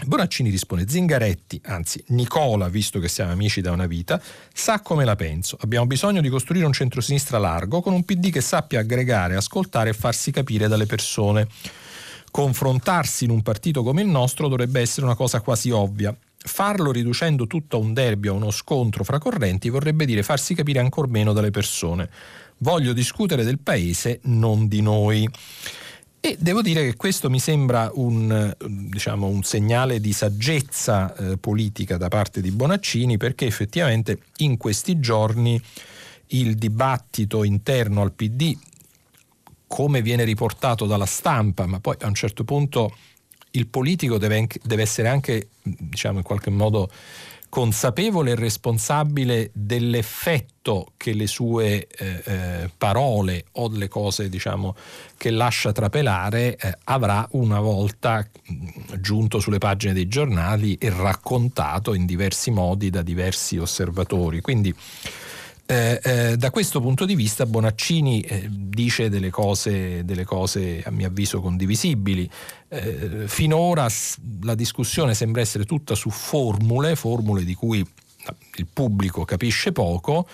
[0.05, 4.21] Bonaccini risponde: Zingaretti, anzi Nicola, visto che siamo amici da una vita,
[4.53, 5.57] sa come la penso.
[5.61, 9.93] Abbiamo bisogno di costruire un centrosinistra largo con un PD che sappia aggregare, ascoltare e
[9.93, 11.47] farsi capire dalle persone.
[12.29, 16.15] Confrontarsi in un partito come il nostro dovrebbe essere una cosa quasi ovvia.
[16.37, 20.79] Farlo riducendo tutto a un derby, a uno scontro fra correnti, vorrebbe dire farsi capire
[20.79, 22.09] ancor meno dalle persone.
[22.59, 25.27] Voglio discutere del paese, non di noi.
[26.27, 31.95] E devo dire che questo mi sembra un, diciamo, un segnale di saggezza eh, politica
[31.95, 35.57] da parte di Bonaccini perché effettivamente in questi giorni
[36.31, 38.53] il dibattito interno al PD,
[39.67, 42.93] come viene riportato dalla stampa, ma poi a un certo punto
[43.51, 46.89] il politico deve, deve essere anche diciamo, in qualche modo
[47.49, 54.75] consapevole e responsabile dell'effetto che le sue eh, eh, parole o le cose diciamo,
[55.17, 58.67] che lascia trapelare eh, avrà una volta mm,
[58.99, 64.41] giunto sulle pagine dei giornali e raccontato in diversi modi da diversi osservatori.
[64.41, 64.75] Quindi
[65.69, 70.91] eh, eh, da questo punto di vista Bonaccini eh, dice delle cose, delle cose, a
[70.91, 72.29] mio avviso condivisibili.
[72.69, 73.85] Eh, finora
[74.43, 80.25] la discussione sembra essere tutta su formule, formule di cui il pubblico capisce poco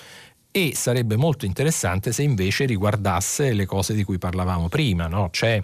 [0.52, 5.30] e sarebbe molto interessante se invece riguardasse le cose di cui parlavamo prima, no?
[5.32, 5.60] cioè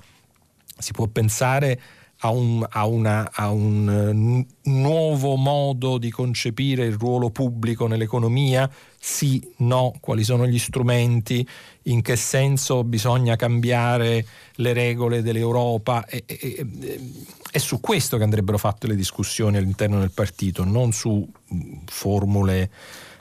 [0.80, 1.80] si può pensare
[2.22, 8.70] a un, a, una, a un, nuovo modo di concepire il ruolo pubblico nell'economia?
[9.00, 11.48] Sì, no, quali sono gli strumenti,
[11.84, 16.06] in che senso bisogna cambiare le regole dell'Europa?
[16.06, 16.66] È, è,
[17.52, 21.26] è su questo che andrebbero fatte le discussioni all'interno del partito, non su
[21.86, 22.70] formule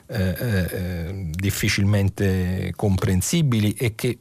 [0.07, 4.17] eh, eh, difficilmente comprensibili e che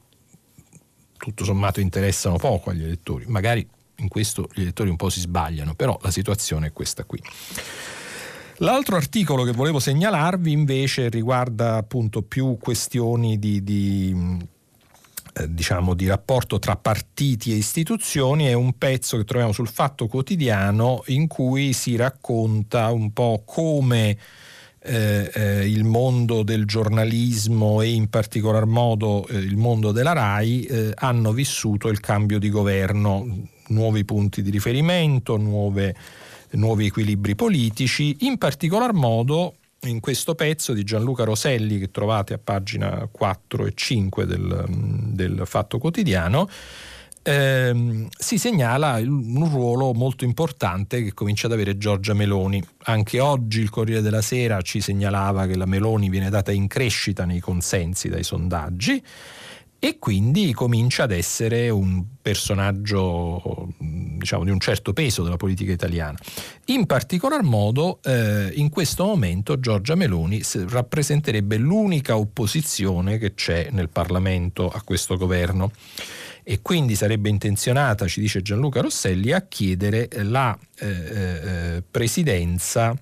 [1.17, 3.25] tutto sommato interessano poco agli elettori.
[3.27, 3.67] Magari
[3.99, 7.21] in questo gli elettori un po' si sbagliano, però la situazione è questa qui.
[8.59, 14.37] L'altro articolo che volevo segnalarvi invece riguarda appunto più questioni di, di,
[15.35, 20.09] eh, diciamo, di rapporto tra partiti e istituzioni, è un pezzo che troviamo sul Fatto
[20.09, 24.19] Quotidiano in cui si racconta un po' come
[24.81, 30.65] eh, eh, il mondo del giornalismo e in particolar modo eh, il mondo della RAI
[30.65, 35.95] eh, hanno vissuto il cambio di governo nuovi punti di riferimento, nuove,
[36.51, 42.41] nuovi equilibri politici, in particolar modo in questo pezzo di Gianluca Roselli che trovate a
[42.43, 46.49] pagina 4 e 5 del, del Fatto Quotidiano,
[47.23, 52.63] ehm, si segnala un ruolo molto importante che comincia ad avere Giorgia Meloni.
[52.85, 57.25] Anche oggi il Corriere della Sera ci segnalava che la Meloni viene data in crescita
[57.25, 59.03] nei consensi dai sondaggi
[59.81, 66.19] e quindi comincia ad essere un personaggio diciamo, di un certo peso della politica italiana.
[66.67, 73.89] In particolar modo eh, in questo momento Giorgia Meloni rappresenterebbe l'unica opposizione che c'è nel
[73.89, 75.71] Parlamento a questo governo
[76.43, 82.97] e quindi sarebbe intenzionata, ci dice Gianluca Rosselli, a chiedere la eh, eh, presidenza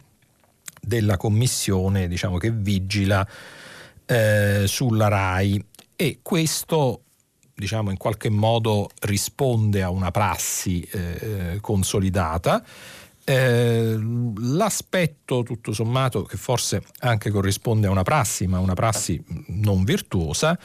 [0.82, 3.26] della commissione diciamo, che vigila
[4.04, 5.64] eh, sulla RAI
[5.96, 7.00] e questo
[7.54, 12.62] diciamo in qualche modo risponde a una prassi eh, consolidata.
[13.24, 13.98] Eh,
[14.38, 20.56] l'aspetto tutto sommato che forse anche corrisponde a una prassi, ma una prassi non virtuosa,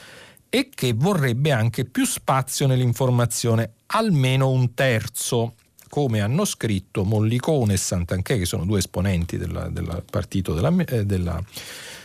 [0.50, 5.56] è che vorrebbe anche più spazio nell'informazione, almeno un terzo,
[5.88, 11.42] come hanno scritto Mollicone e Santanchè, che sono due esponenti del partito della, eh, della,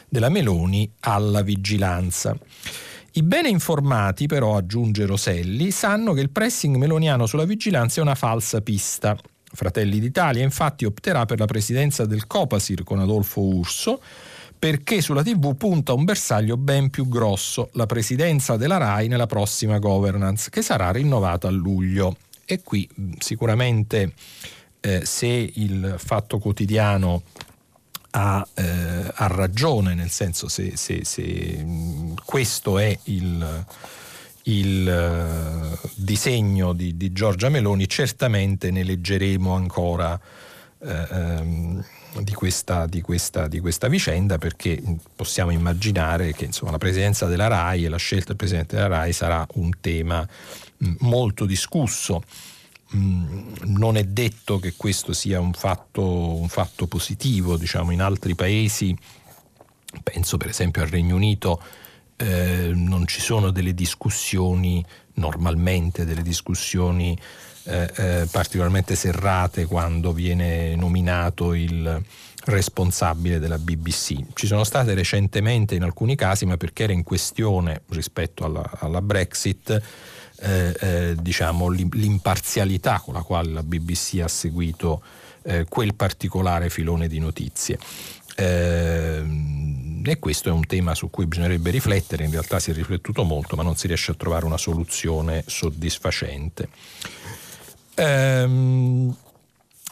[0.09, 2.37] della Meloni, alla vigilanza.
[3.17, 8.15] I bene informati, però, aggiunge Roselli, sanno che il pressing meloniano sulla vigilanza è una
[8.15, 9.17] falsa pista.
[9.43, 14.03] Fratelli d'Italia infatti opterà per la presidenza del Copasir con Adolfo Urso
[14.59, 19.79] perché sulla TV punta un bersaglio ben più grosso, la presidenza della RAI nella prossima
[19.79, 22.19] governance, che sarà rinnovata a luglio.
[22.45, 22.87] E qui
[23.19, 24.13] sicuramente
[24.81, 27.23] eh, se il fatto quotidiano
[28.19, 33.65] ha, eh, ha ragione, nel senso se, se, se questo è il,
[34.45, 40.19] il uh, disegno di, di, Giorgia Meloni, certamente ne leggeremo ancora
[40.79, 41.07] eh,
[41.41, 41.85] um,
[42.21, 44.83] di, questa, di, questa, di, questa, vicenda perché
[45.15, 49.13] possiamo immaginare che insomma, la presenza della RAI e la scelta del Presidente della RAI
[49.13, 50.27] sarà un tema
[50.79, 52.23] mh, molto discusso.
[52.95, 58.35] Mm, non è detto che questo sia un fatto, un fatto positivo, diciamo, in altri
[58.35, 58.97] paesi,
[60.03, 61.61] penso per esempio al Regno Unito,
[62.17, 67.19] eh, non ci sono delle discussioni, normalmente delle discussioni
[67.65, 72.01] eh, eh, particolarmente serrate quando viene nominato il
[72.45, 74.19] responsabile della BBC.
[74.35, 79.03] Ci sono state recentemente in alcuni casi, ma perché era in questione rispetto alla, alla
[79.03, 79.83] Brexit,
[81.17, 85.03] diciamo, l'imparzialità con la quale la BBC ha seguito
[85.47, 87.79] eh, quel particolare filone di notizie.
[88.37, 89.25] Eh,
[90.05, 93.57] e questo è un tema su cui bisognerebbe riflettere, in realtà si è riflettuto molto,
[93.57, 96.69] ma non si riesce a trovare una soluzione soddisfacente.
[97.95, 99.17] Ehm,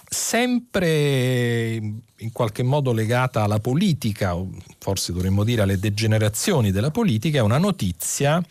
[0.09, 4.37] sempre in qualche modo legata alla politica,
[4.79, 8.43] forse dovremmo dire alle degenerazioni della politica, è una notizia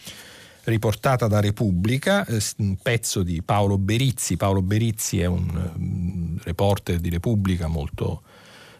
[0.65, 4.37] riportata da Repubblica, eh, un pezzo di Paolo Berizzi.
[4.37, 8.21] Paolo Berizzi è un um, reporter di Repubblica molto,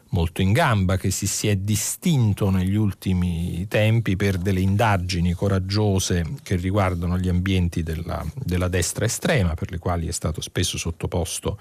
[0.10, 6.36] molto in gamba, che si, si, è distinto negli ultimi tempi per delle indagini coraggiose
[6.42, 11.60] che riguardano gli ambienti della, della destra estrema, per le quali è stato spesso sottoposto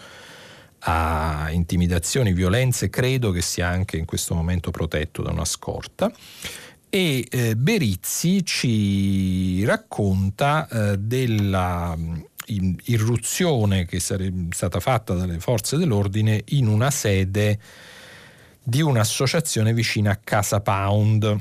[0.84, 6.12] a intimidazioni, violenze, credo che sia anche in questo momento protetto da una scorta
[6.94, 15.78] e eh, Berizzi ci racconta eh, della mm, irruzione che sarebbe stata fatta dalle forze
[15.78, 17.58] dell'ordine in una sede
[18.62, 21.40] di un'associazione vicina a Casa Pound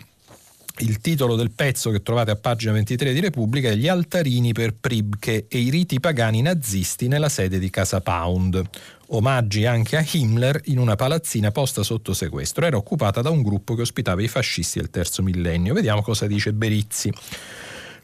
[0.81, 4.73] il titolo del pezzo che trovate a pagina 23 di Repubblica è Gli altarini per
[4.73, 8.61] Pribke e i riti pagani nazisti nella sede di Casa Pound.
[9.07, 12.65] Omaggi anche a Himmler in una palazzina posta sotto sequestro.
[12.65, 15.73] Era occupata da un gruppo che ospitava i fascisti del terzo millennio.
[15.73, 17.11] Vediamo cosa dice Berizzi.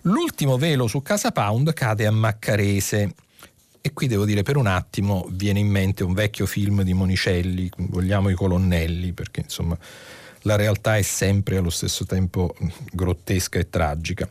[0.01, 3.13] L'ultimo velo su Casa Pound cade a Maccarese.
[3.81, 7.71] E qui devo dire, per un attimo viene in mente un vecchio film di Monicelli,
[7.77, 9.77] vogliamo i colonnelli, perché insomma
[10.47, 12.55] la realtà è sempre allo stesso tempo
[12.91, 14.27] grottesca e tragica.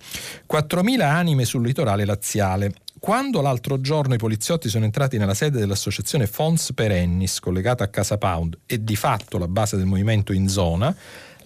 [0.50, 2.72] 4.000 anime sul litorale laziale.
[2.98, 8.16] Quando l'altro giorno i poliziotti sono entrati nella sede dell'associazione Fons Perennis, collegata a Casa
[8.16, 10.96] Pound e di fatto la base del movimento in zona,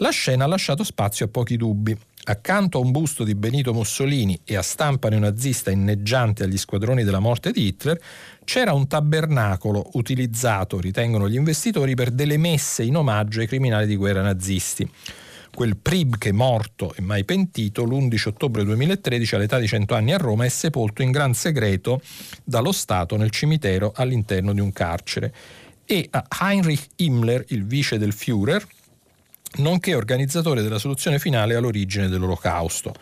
[0.00, 1.96] la scena ha lasciato spazio a pochi dubbi.
[2.24, 7.18] Accanto a un busto di Benito Mussolini e a stampa neonazista inneggiante agli squadroni della
[7.18, 8.00] morte di Hitler,
[8.44, 13.96] c'era un tabernacolo utilizzato, ritengono gli investitori, per delle messe in omaggio ai criminali di
[13.96, 14.88] guerra nazisti.
[15.52, 20.44] Quel Pribke morto e mai pentito, l'11 ottobre 2013, all'età di 100 anni a Roma,
[20.44, 22.00] è sepolto in gran segreto
[22.44, 25.34] dallo Stato nel cimitero all'interno di un carcere.
[25.84, 28.64] E a Heinrich Himmler, il vice del Führer,
[29.56, 32.94] nonché organizzatore della soluzione finale all'origine dell'Olocausto.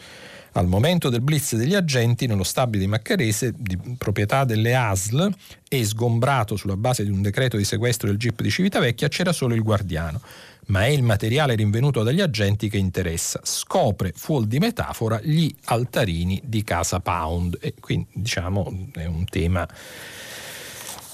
[0.53, 5.31] Al momento del blitz degli agenti nello stabile di Maccarese, di proprietà delle ASL,
[5.69, 9.55] e sgombrato sulla base di un decreto di sequestro del GIP di Civitavecchia, c'era solo
[9.55, 10.21] il guardiano.
[10.67, 13.41] Ma è il materiale rinvenuto dagli agenti che interessa.
[13.43, 17.59] Scopre, fuori di metafora, gli altarini di Casa Pound.
[17.61, 19.67] E quindi, diciamo, è un tema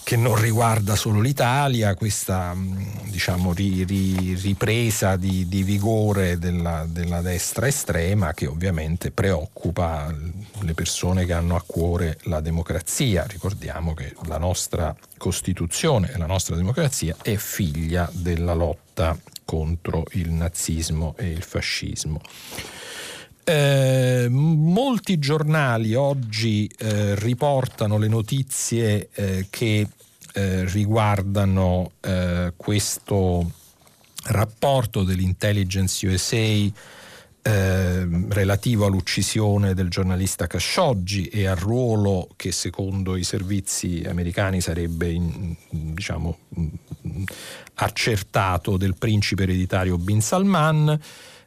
[0.05, 6.85] che non riguarda solo l'Italia, questa mm, diciamo, ri, ri, ripresa di, di vigore della,
[6.87, 10.15] della, destra estrema che ovviamente preoccupa
[10.61, 13.25] le persone che hanno a cuore la democrazia.
[13.27, 20.31] Ricordiamo che la nostra Costituzione e la nostra democrazia è figlia della lotta contro il
[20.31, 22.21] nazismo e il fascismo.
[23.47, 29.87] Eh, molti giornali oggi eh, riportano le notizie eh, che
[30.33, 33.51] eh, riguardano eh, questo
[34.25, 36.93] rapporto dell'intelligence USA
[37.47, 45.55] relativo all'uccisione del giornalista Khashoggi e al ruolo che secondo i servizi americani sarebbe in,
[45.69, 46.39] diciamo,
[47.75, 50.99] accertato del principe ereditario Bin Salman.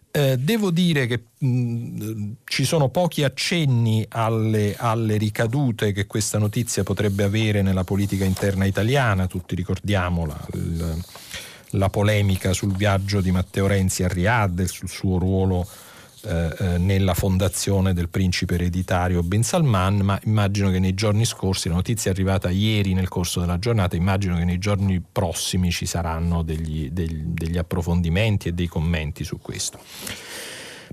[0.09, 6.83] Eh, devo dire che mh, ci sono pochi accenni alle, alle, ricadute che questa notizia
[6.83, 10.47] potrebbe avere nella politica interna italiana, tutti ricordiamo la,
[11.71, 15.67] la, polemica sul viaggio di Matteo Renzi a Riyadh sul suo ruolo
[16.23, 21.69] eh, eh, nella fondazione del principe ereditario Bin Salman, ma immagino che nei giorni scorsi,
[21.69, 25.85] la notizia è arrivata ieri nel corso della giornata, immagino che nei giorni prossimi ci
[25.85, 29.79] saranno degli, degli, degli approfondimenti e dei commenti su questo.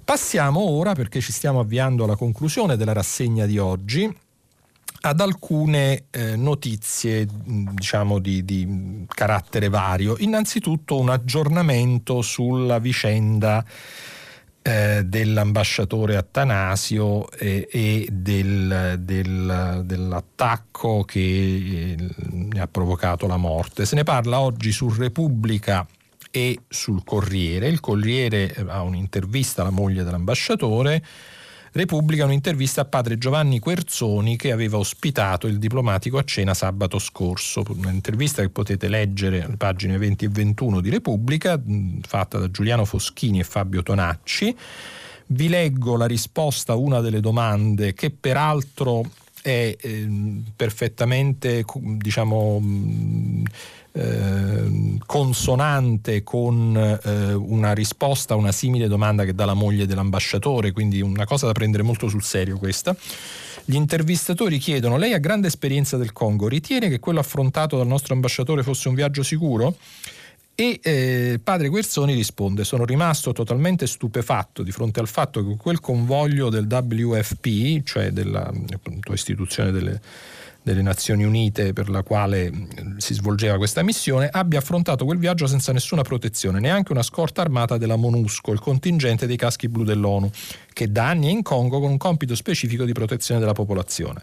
[0.04, 4.14] Passiamo ora, perché ci stiamo avviando alla conclusione della rassegna di oggi,
[5.00, 10.16] ad alcune eh, notizie diciamo di, di, carattere vario.
[10.18, 13.64] Innanzitutto un aggiornamento sulla vicenda
[14.66, 21.96] eh, dell'ambasciatore Attanasio e, e del, del, dell'attacco che eh,
[22.30, 23.84] ne ha provocato la morte.
[23.84, 25.86] Se ne parla oggi su Repubblica
[26.30, 27.68] e sul Corriere.
[27.68, 31.04] Il Corriere ha un'intervista alla moglie dell'ambasciatore
[31.76, 37.64] Repubblica un'intervista a padre Giovanni Querzoni che aveva ospitato il diplomatico a cena sabato scorso.
[37.68, 41.60] Un'intervista che potete leggere alle pagine 20 e 21 di Repubblica,
[42.06, 44.56] fatta da Giuliano Foschini e Fabio Tonacci.
[45.26, 49.10] Vi leggo la risposta a una delle domande che peraltro
[49.42, 50.08] è eh,
[50.54, 52.62] perfettamente diciamo
[53.96, 60.72] eh, consonante con eh, una risposta a una simile domanda che dà la moglie dell'ambasciatore,
[60.72, 62.96] quindi una cosa da prendere molto sul serio questa.
[63.64, 68.14] Gli intervistatori chiedono: Lei ha grande esperienza del Congo, ritiene che quello affrontato dal nostro
[68.14, 69.76] ambasciatore fosse un viaggio sicuro?
[70.56, 75.78] E eh, padre Guerzoni risponde: Sono rimasto totalmente stupefatto di fronte al fatto che quel
[75.78, 78.52] convoglio del WFP, cioè della
[79.12, 80.00] istituzione delle
[80.64, 82.50] delle Nazioni Unite per la quale
[82.96, 87.76] si svolgeva questa missione, abbia affrontato quel viaggio senza nessuna protezione, neanche una scorta armata
[87.76, 90.30] della MONUSCO, il contingente dei caschi blu dell'ONU,
[90.72, 94.22] che da anni è in Congo con un compito specifico di protezione della popolazione.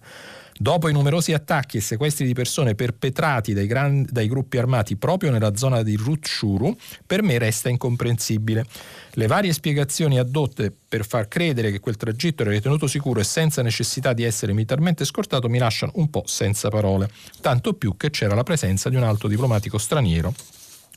[0.62, 5.32] Dopo i numerosi attacchi e sequestri di persone perpetrati dai, gran, dai gruppi armati proprio
[5.32, 8.64] nella zona di Rutshuru, per me resta incomprensibile.
[9.14, 13.64] Le varie spiegazioni addotte per far credere che quel tragitto era ritenuto sicuro e senza
[13.64, 17.10] necessità di essere militarmente scortato mi lasciano un po' senza parole,
[17.42, 20.32] tanto più che c'era la presenza di un alto diplomatico straniero,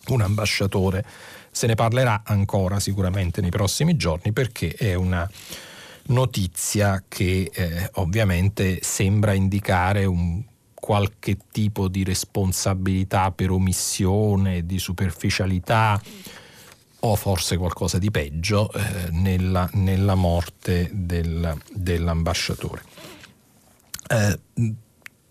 [0.08, 1.02] un ambasciatore
[1.50, 5.26] se ne parlerà ancora sicuramente nei prossimi giorni perché è una
[6.06, 10.42] notizia che eh, ovviamente sembra indicare un
[10.84, 15.98] qualche tipo di responsabilità per omissione, di superficialità
[17.00, 22.82] o forse qualcosa di peggio eh, nella, nella, morte del, dell'ambasciatore.
[24.08, 24.38] Eh,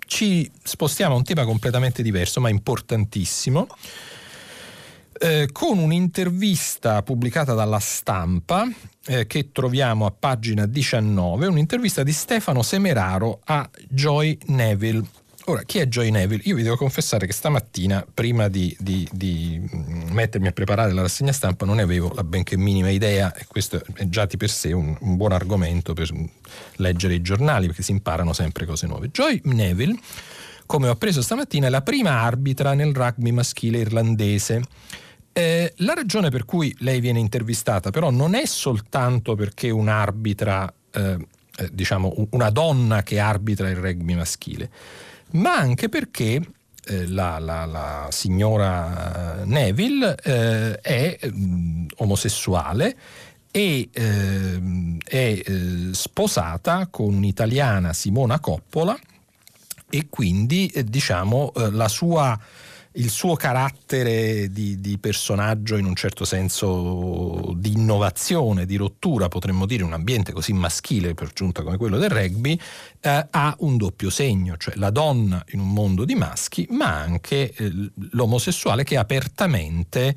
[0.08, 3.68] ci spostiamo a un tema completamente diverso ma importantissimo.
[5.24, 8.68] Eh, con un'intervista pubblicata dalla stampa
[9.06, 15.02] eh, che troviamo a pagina 19, un'intervista di Stefano Semeraro a Joy Neville,
[15.46, 16.42] Ora, chi è Joy Neville?
[16.46, 19.62] Io vi devo confessare che stamattina, prima di, di, di,
[20.12, 23.82] mettermi a preparare la rassegna stampa, non ne avevo la benché minima idea e questo
[23.94, 26.10] è già di per sé un, un buon argomento per
[26.78, 29.10] leggere i giornali, perché si imparano sempre cose nuove.
[29.10, 29.98] Joy Neville,
[30.66, 34.64] come ho appreso stamattina, è la prima arbitra nel rugby maschile irlandese.
[35.36, 41.28] Eh, la ragione per cui lei viene intervistata però non è soltanto perché un'arbitra, eh,
[41.58, 44.70] eh, diciamo una donna che arbitra il rugby maschile,
[45.32, 46.40] ma anche perché
[46.86, 52.96] eh, la, la, la, signora Neville eh, è mh, mm, omosessuale
[53.50, 54.62] e eh,
[55.04, 58.96] è eh, sposata con un'italiana Simona Coppola
[59.90, 62.40] e quindi eh, diciamo eh, la sua
[62.94, 69.66] il suo carattere di, di, personaggio in un certo senso di innovazione, di rottura, potremmo
[69.66, 72.60] dire, un ambiente così maschile per giunta come quello del rugby,
[73.02, 77.54] eh, ha un doppio segno, cioè la donna in un mondo di maschi, ma anche
[77.54, 77.72] eh,
[78.12, 80.16] l'omosessuale che apertamente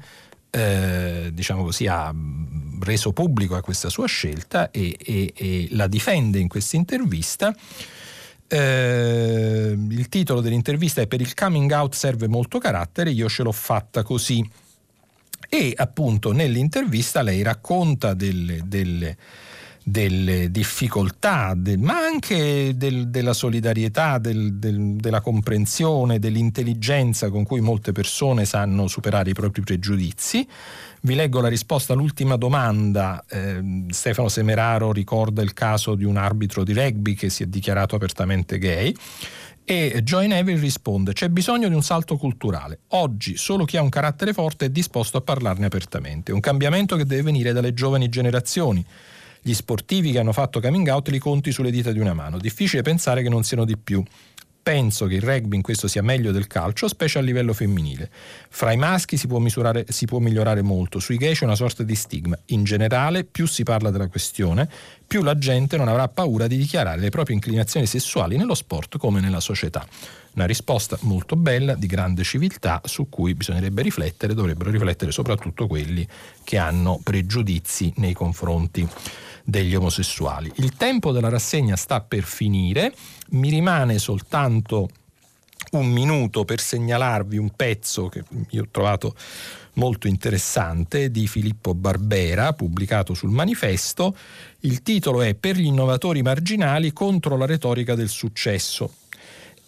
[0.50, 2.14] eh, diciamo così, ha
[2.80, 7.54] reso pubblico a questa sua scelta e, e, e la difende in questa intervista
[8.48, 13.52] eh, il titolo dell'intervista è Per il coming out serve molto carattere, io ce l'ho
[13.52, 14.48] fatta così.
[15.48, 19.16] E appunto nell'intervista lei racconta delle, delle,
[19.84, 27.92] delle difficoltà, del, ma anche del, della solidarietà, del, della comprensione, dell'intelligenza con cui molte
[27.92, 30.48] persone sanno superare i propri pregiudizi.
[31.00, 33.24] Vi leggo la risposta all'ultima domanda.
[33.28, 37.96] Eh, Stefano Semeraro ricorda il caso di un arbitro di rugby che si è dichiarato
[37.96, 38.94] apertamente gay.
[39.64, 42.80] E Joy Neville risponde: C'è bisogno di un salto culturale.
[42.88, 46.32] Oggi solo chi ha un carattere forte è disposto a parlarne apertamente.
[46.32, 48.84] Un cambiamento che deve venire dalle giovani generazioni.
[49.42, 52.38] Gli sportivi che hanno fatto coming out li conti sulle dita di una mano.
[52.38, 54.02] Difficile pensare che non siano di più.
[54.66, 58.10] Penso che il rugby in questo sia meglio del calcio, specie a livello femminile.
[58.48, 61.84] Fra i maschi si può, misurare, si può migliorare molto, sui gay c'è una sorta
[61.84, 62.36] di stigma.
[62.46, 64.68] In generale, più si parla della questione,
[65.06, 69.20] più la gente non avrà paura di dichiarare le proprie inclinazioni sessuali nello sport come
[69.20, 69.86] nella società.
[70.34, 76.04] Una risposta molto bella, di grande civiltà, su cui bisognerebbe riflettere, dovrebbero riflettere soprattutto quelli
[76.42, 78.84] che hanno pregiudizi nei confronti
[79.44, 80.50] degli omosessuali.
[80.56, 82.92] Il tempo della rassegna sta per finire,
[83.30, 84.88] mi rimane soltanto
[85.72, 89.14] un minuto per segnalarvi un pezzo che io ho trovato
[89.74, 94.16] molto interessante di Filippo Barbera, pubblicato sul manifesto.
[94.60, 98.94] Il titolo è Per gli innovatori marginali contro la retorica del successo.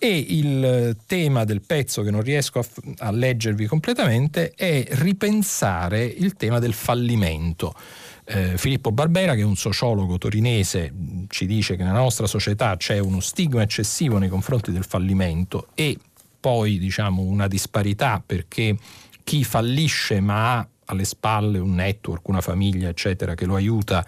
[0.01, 2.67] E il tema del pezzo che non riesco a,
[2.99, 7.75] a leggervi completamente è ripensare il tema del fallimento.
[8.31, 10.93] Eh, Filippo Barbera, che è un sociologo torinese,
[11.29, 15.97] ci dice che nella nostra società c'è uno stigma eccessivo nei confronti del fallimento e
[16.39, 18.77] poi diciamo una disparità perché
[19.25, 24.05] chi fallisce ma ha alle spalle un network, una famiglia, eccetera, che lo aiuta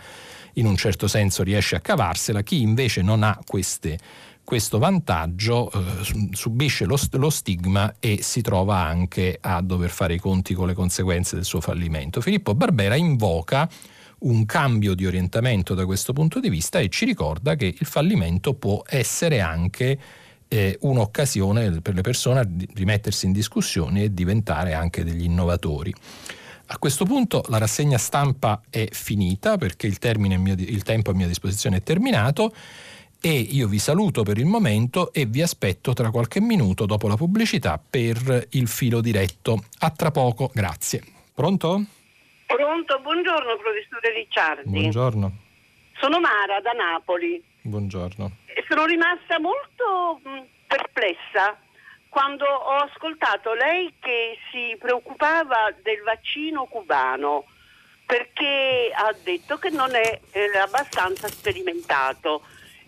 [0.54, 3.98] in un certo senso riesce a cavarsela, chi invece non ha queste,
[4.44, 10.18] questo vantaggio eh, subisce lo, lo, stigma e si trova anche a dover fare i
[10.18, 12.20] conti con le conseguenze del suo fallimento.
[12.20, 13.68] Filippo Barbera invoca
[14.20, 18.54] un cambio di orientamento da questo punto di vista e ci ricorda che il fallimento
[18.54, 19.98] può essere anche
[20.48, 25.94] eh, un'occasione per le persone di rimettersi in discussione e diventare anche degli innovatori.
[26.72, 31.26] A questo punto la rassegna stampa è finita perché il, mio, il tempo a mia
[31.26, 32.54] disposizione è terminato
[33.20, 37.16] e io vi saluto per il momento e vi aspetto tra qualche minuto dopo la
[37.16, 39.64] pubblicità per il filo diretto.
[39.80, 41.02] A tra poco, grazie.
[41.34, 41.84] Pronto?
[42.54, 44.68] Pronto, buongiorno professore Ricciardi.
[44.68, 45.32] Buongiorno.
[46.00, 47.40] Sono Mara da Napoli.
[47.62, 48.28] Buongiorno.
[48.68, 50.20] Sono rimasta molto
[50.66, 51.56] perplessa
[52.08, 57.44] quando ho ascoltato lei che si preoccupava del vaccino cubano
[58.04, 62.42] perché ha detto che non è eh, abbastanza sperimentato.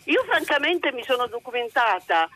[0.06, 2.28] Io francamente mi sono documentata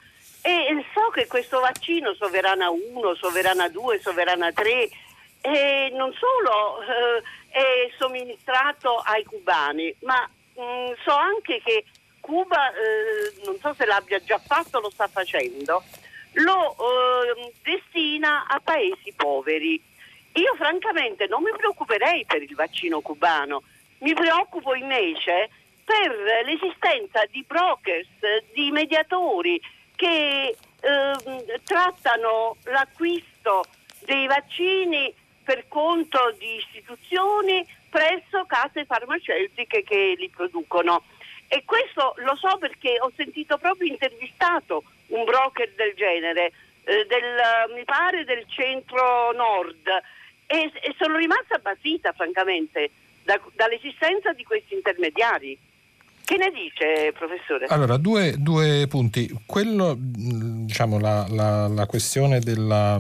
[0.42, 4.88] e so che questo vaccino Soverana 1, Soverana 2, Soverana 3
[5.47, 11.84] e non solo eh, è somministrato ai cubani, ma mh, mm, so anche che
[12.20, 15.84] Cuba, eh, non so se l'abbia già fatto, lo sta facendo,
[16.32, 19.80] lo eh, destina a paesi poveri.
[20.32, 23.62] Io francamente non mi preoccuperei per il vaccino cubano,
[23.99, 25.49] mi preoccupo invece
[25.84, 28.09] per l'esistenza di brokers,
[28.53, 29.61] di mediatori
[29.94, 33.64] che eh, trattano l'acquisto
[34.01, 35.14] dei vaccini
[35.47, 41.05] per conto di istituzioni presso case farmaceutiche che li producono.
[41.47, 44.82] E questo lo so perché ho sentito proprio intervistato
[45.14, 49.86] un broker del genere, eh, del, mi pare del centro nord,
[50.47, 52.90] e, e sono rimasta basita francamente
[53.22, 55.57] da, dall'esistenza di questi intermediari.
[56.24, 57.66] Che ne dice, professore?
[57.66, 59.30] Allora, due, due punti.
[59.47, 62.99] Quello, diciamo, la, la, la questione della,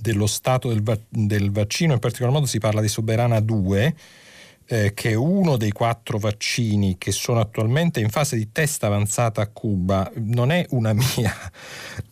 [0.00, 3.94] dello stato del, del, vaccino, in particolar modo si parla di Soberana 2,
[4.70, 9.40] eh, che è uno dei quattro vaccini che sono attualmente in fase di test avanzata
[9.40, 11.34] a Cuba, non è una mia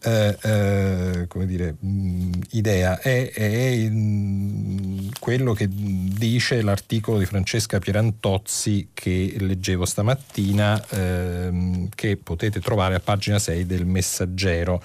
[0.03, 8.89] eh, eh, dire, mh, idea, è, è mh, quello che dice l'articolo di Francesca Pierantozzi
[8.95, 14.83] che leggevo stamattina, ehm, che potete trovare a pagina 6 del Messaggero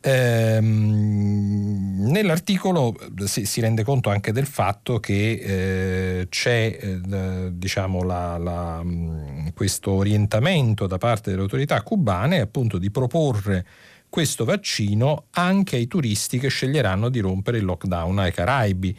[0.00, 1.78] Ehm,
[2.10, 2.94] nell'articolo
[3.24, 9.48] si, si, rende conto anche del fatto che eh, c'è eh, diciamo la, la, mm,
[9.54, 13.66] questo orientamento da parte delle autorità cubane appunto di proporre
[14.08, 18.96] questo vaccino anche ai turisti che sceglieranno di rompere il lockdown ai Caraibi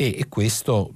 [0.00, 0.92] e questo,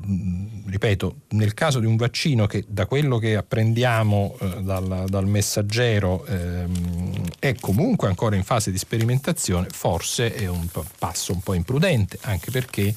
[0.67, 6.25] ripeto, nel caso di un vaccino che da quello che apprendiamo eh, dal, dal, messaggero
[6.25, 10.69] ehm, è comunque ancora in fase di sperimentazione, forse è un
[11.01, 12.95] passo un po' imprudente, anche perché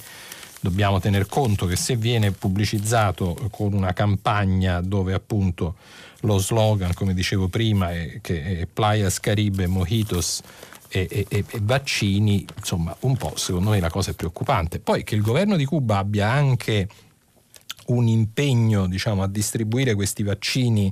[0.59, 5.73] dobbiamo tener conto che se viene pubblicizzato con una campagna dove appunto
[6.19, 10.43] lo slogan, come dicevo prima, è che è Playas Caribe Mojitos
[10.95, 14.79] e, e, e, vaccini, insomma, un po' secondo me la cosa è preoccupante.
[14.79, 16.87] Poi che il governo di Cuba abbia anche
[17.87, 20.91] un impegno diciamo, a distribuire questi vaccini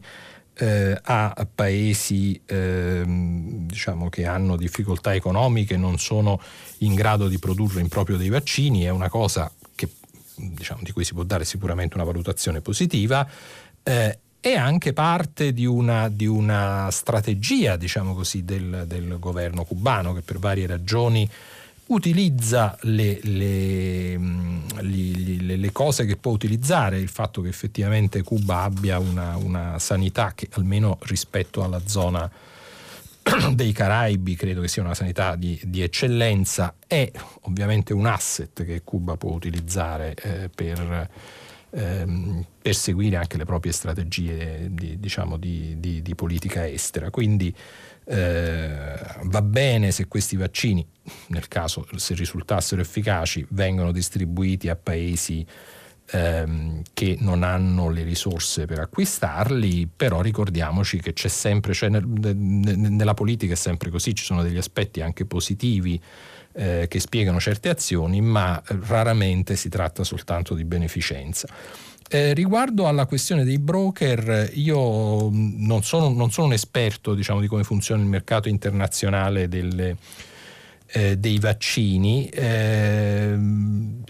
[0.55, 6.39] eh, a paesi eh, diciamo, che hanno difficoltà economiche, non sono
[6.79, 9.89] in grado di produrre in proprio dei vaccini, è una cosa che,
[10.35, 13.27] diciamo, di cui si può dare sicuramente una valutazione positiva.
[13.81, 20.11] Eh, è anche parte di una, di una strategia, diciamo così, del, del, governo cubano
[20.11, 21.29] che per varie ragioni
[21.85, 24.17] utilizza le, le,
[24.81, 30.33] le, le, cose che può utilizzare, il fatto che effettivamente Cuba abbia una, una sanità
[30.35, 32.29] che almeno rispetto alla zona
[33.53, 37.09] dei Caraibi credo che sia una sanità di, di, eccellenza, è
[37.43, 41.09] ovviamente un asset che Cuba può utilizzare eh, per
[41.73, 47.09] ehm, perseguire anche le proprie strategie di, diciamo, di, di, di politica estera.
[47.09, 47.53] Quindi
[48.05, 50.85] eh, va bene se questi vaccini,
[51.27, 55.45] nel caso se risultassero efficaci, vengono distribuiti a paesi
[56.11, 62.05] ehm, che non hanno le risorse per acquistarli, però ricordiamoci che c'è sempre, cioè nel,
[62.05, 66.01] nella politica è sempre così, ci sono degli aspetti anche positivi
[66.53, 71.47] eh, che spiegano certe azioni, ma raramente si tratta soltanto di beneficenza.
[72.09, 77.47] Eh, riguardo alla questione dei broker, io non sono, non sono un esperto diciamo, di
[77.47, 79.97] come funziona il mercato internazionale delle,
[80.91, 82.27] eh, dei vaccini.
[82.27, 83.33] Eh,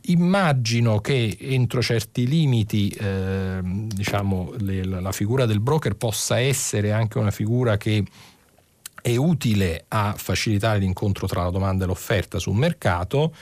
[0.07, 7.19] immagino che entro certi limiti ehm, diciamo, le, la figura del broker possa essere anche
[7.19, 8.03] una figura che
[9.03, 13.35] è utile a facilitare l'incontro tra la domanda e l'offerta sul mercato.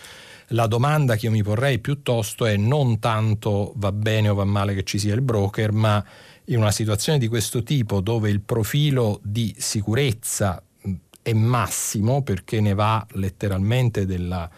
[0.48, 4.74] La domanda che io mi porrei piuttosto è non tanto va bene o va male
[4.74, 6.04] che ci sia il broker, ma
[6.46, 10.64] in una situazione di questo tipo dove il profilo di sicurezza
[11.22, 14.50] è massimo perché ne va letteralmente della,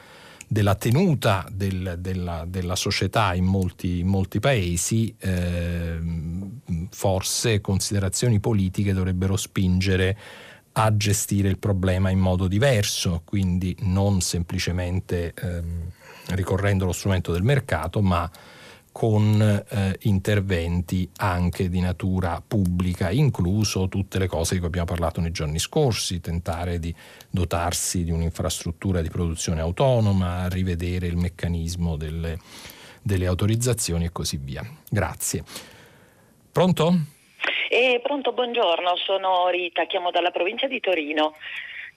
[0.47, 5.99] della tenuta del, della, della, società in molti, in molti paesi, eh,
[6.91, 10.17] forse considerazioni politiche dovrebbero spingere
[10.73, 15.91] a gestire il problema in modo diverso, quindi non semplicemente ehm,
[16.29, 18.29] ricorrendo allo strumento del mercato, ma
[18.91, 25.19] con eh, interventi anche di natura pubblica, incluso tutte le cose di cui abbiamo parlato
[25.19, 26.93] nei giorni scorsi, tentare di
[27.29, 32.37] dotarsi di un'infrastruttura di produzione autonoma, rivedere il meccanismo delle,
[33.01, 34.63] delle autorizzazioni e così via.
[34.89, 35.43] Grazie.
[36.51, 36.99] Pronto?
[37.69, 41.35] Eh, pronto, buongiorno, sono Rita, chiamo dalla provincia di Torino.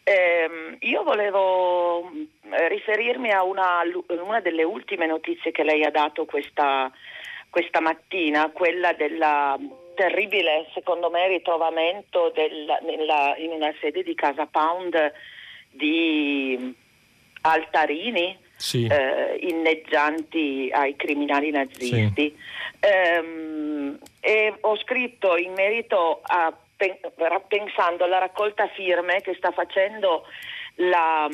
[0.02, 2.08] Eh, io volevo
[2.50, 3.80] eh, riferirmi a una,
[4.24, 6.90] una, delle ultime notizie che lei ha dato questa,
[7.50, 9.18] questa mattina, quella del
[9.94, 15.12] terribile, secondo me, ritrovamento del, nella, in una sede di Casa Pound
[15.70, 16.74] di
[17.40, 18.86] altarini sì.
[18.86, 22.14] eh, inneggianti ai criminali nazisti.
[22.14, 22.36] Sì.
[22.86, 26.52] Ehm, e ho scritto in merito a
[27.48, 30.24] pensando alla raccolta firme che sta facendo
[30.76, 31.26] la,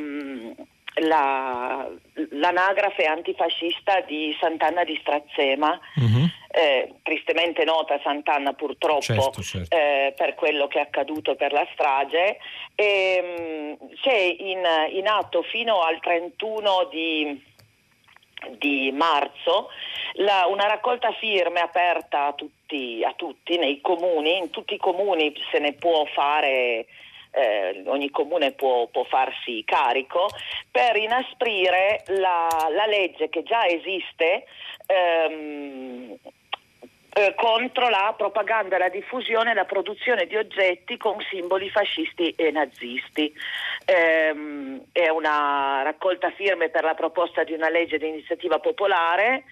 [1.00, 1.90] la,
[2.30, 6.28] l'anagrafe antifascista di Sant'Anna di Strazzema, uh-huh.
[6.50, 9.74] eh, tristemente nota Sant'Anna purtroppo certo, certo.
[9.74, 12.38] Eh, per quello che è accaduto per la strage,
[12.74, 17.42] e, mh, c'è in, in, atto fino al 31 di,
[18.59, 19.68] di marzo
[20.14, 25.32] la, una raccolta firme aperta a tutti, a tutti nei comuni, in tutti i comuni
[25.51, 26.86] se ne può fare
[27.32, 30.28] eh, ogni comune può, può, farsi carico
[30.70, 34.45] per inasprire la, la legge che già esiste
[34.86, 36.16] ehm,
[37.14, 42.50] eh, contro la propaganda, la diffusione e la produzione di oggetti con simboli fascisti e
[42.50, 43.32] nazisti.
[43.84, 49.44] Ehm, è una raccolta firme per la proposta di una legge di iniziativa popolare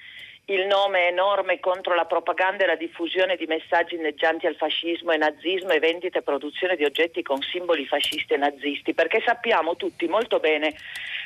[0.51, 5.13] il nome è norme contro la propaganda e la diffusione di messaggi inneggianti al fascismo
[5.13, 9.77] e nazismo e vendita e produzione di oggetti con simboli fascisti e nazisti, perché sappiamo
[9.77, 10.75] tutti molto bene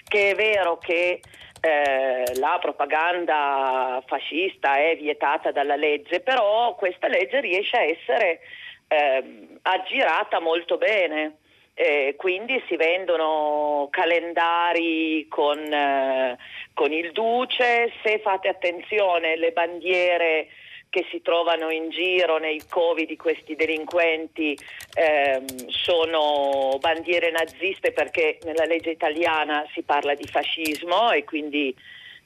[0.07, 1.21] che è vero che
[1.65, 8.41] eh, la propaganda fascista è vietata dalla legge, però questa legge riesce a essere
[8.87, 11.39] eh, aggirata molto bene.
[11.73, 16.37] Eh, quindi si vendono calendari con, eh,
[16.75, 20.49] con, il duce, se fate attenzione le bandiere
[20.95, 24.57] che si trovano in giro nei covi di questi delinquenti
[24.95, 31.75] ehm, sono bandiere naziste perché nella legge italiana si parla di fascismo e quindi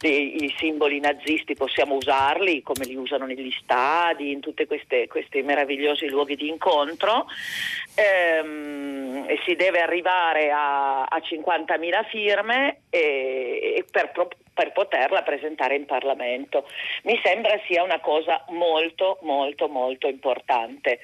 [0.07, 6.36] i simboli nazisti possiamo usarli come li usano negli stadi, in tutti questi meravigliosi luoghi
[6.36, 7.26] di incontro
[7.94, 14.12] ehm, e si deve arrivare a, a 50.000 firme e, e per,
[14.55, 16.68] per, poterla presentare in Parlamento.
[17.03, 21.01] Mi sembra sia una cosa molto molto molto importante.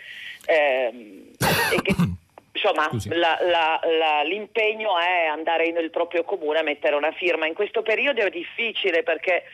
[0.47, 1.33] Ehm,
[1.73, 1.95] e che,
[2.65, 7.47] insomma, la, la, la, l'impegno è andare nel proprio comune a mettere una firma.
[7.47, 9.45] In questo periodo è difficile perché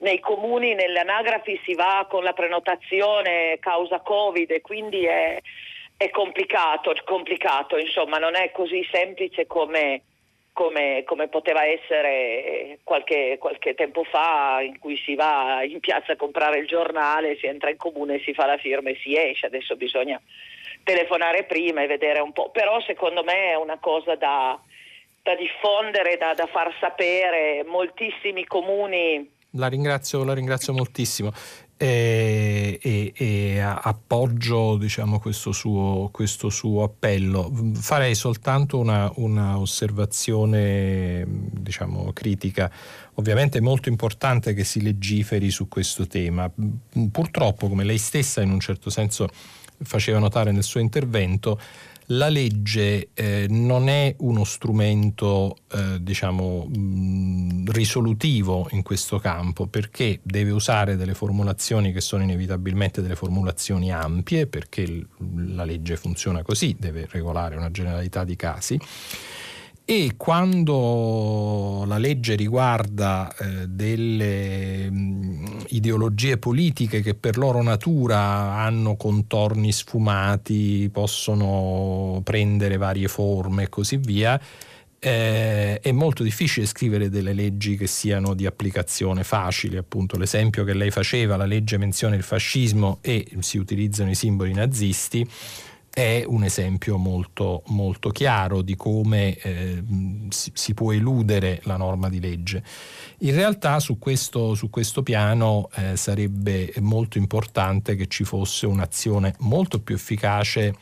[0.00, 5.40] nei comuni, nelle anagrafi si va con la prenotazione causa Covid e quindi è,
[5.96, 10.02] è complicato, complicato, insomma, non è così semplice come,
[10.52, 16.16] come, come poteva essere qualche, qualche, tempo fa in cui si va in piazza a
[16.16, 19.76] comprare il giornale, si entra in comune, si fa la firma e si esce, adesso
[19.76, 20.20] bisogna
[20.82, 24.58] telefonare prima e vedere un po', però secondo me è una cosa da,
[25.22, 29.38] da diffondere, da, da, far sapere, moltissimi comuni.
[29.54, 31.32] La ringrazio, la ringrazio moltissimo.
[31.82, 37.50] E, e, e, appoggio diciamo, questo, suo, questo, suo, appello.
[37.74, 42.70] Farei soltanto una, una osservazione diciamo, critica.
[43.14, 46.50] Ovviamente è molto importante che si legiferi su questo tema.
[47.10, 49.28] Purtroppo, come lei stessa in un certo senso
[49.82, 51.58] faceva notare nel suo intervento,
[52.12, 60.18] la legge eh, non è uno strumento eh, diciamo mh, risolutivo in questo campo perché
[60.22, 65.06] deve usare delle formulazioni che sono inevitabilmente delle formulazioni ampie perché l-
[65.54, 68.80] la legge funziona così, deve regolare una generalità di casi
[69.90, 78.94] e quando la legge riguarda eh, delle mh, ideologie politiche che per loro natura hanno
[78.94, 84.40] contorni sfumati, possono prendere varie forme e così via,
[85.00, 90.16] eh, è molto difficile scrivere delle leggi che siano di applicazione facile, appunto.
[90.16, 95.28] L'esempio che lei faceva, la legge menziona il fascismo e si utilizzano i simboli nazisti
[95.92, 99.82] è un esempio molto, molto chiaro di come eh,
[100.28, 102.62] si, si, può eludere la norma di legge.
[103.18, 109.34] In realtà su questo, su questo piano eh, sarebbe molto importante che ci fosse un'azione
[109.40, 110.74] molto più efficace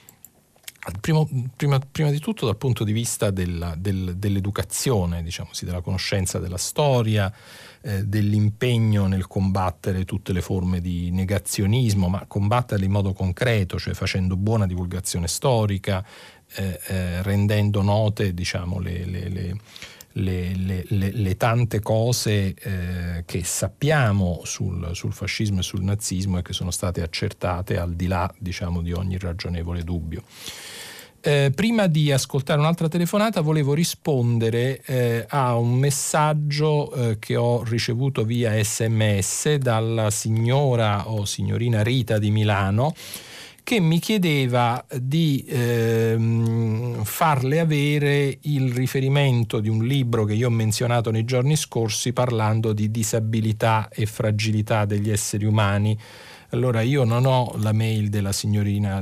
[1.01, 6.39] Primo, prima, prima, di tutto dal punto di vista della, del, dell'educazione, diciamo della conoscenza
[6.39, 7.31] della storia,
[7.89, 13.95] eh, dell'impegno nel combattere tutte le forme di negazionismo, ma combatterle in modo concreto, cioè
[13.95, 16.05] facendo buona divulgazione storica,
[16.57, 19.57] eh, eh, rendendo note diciamo, le, le,
[20.13, 26.53] le, le, tante cose eh, che sappiamo sul, sul, fascismo e sul nazismo e che
[26.53, 30.25] sono state accertate al di là diciamo, di ogni ragionevole dubbio.
[31.21, 37.65] Eh, prima di ascoltare un'altra telefonata volevo rispondere eh, a un messaggio eh, che ho
[37.65, 42.95] ricevuto via sms dalla signora o signorina Rita di Milano
[43.65, 50.51] che mi chiedeva di ehm, farle avere il riferimento di un libro che io ho
[50.51, 55.99] menzionato nei giorni scorsi parlando di disabilità e fragilità degli esseri umani
[56.51, 58.33] allora io non ho la mail della,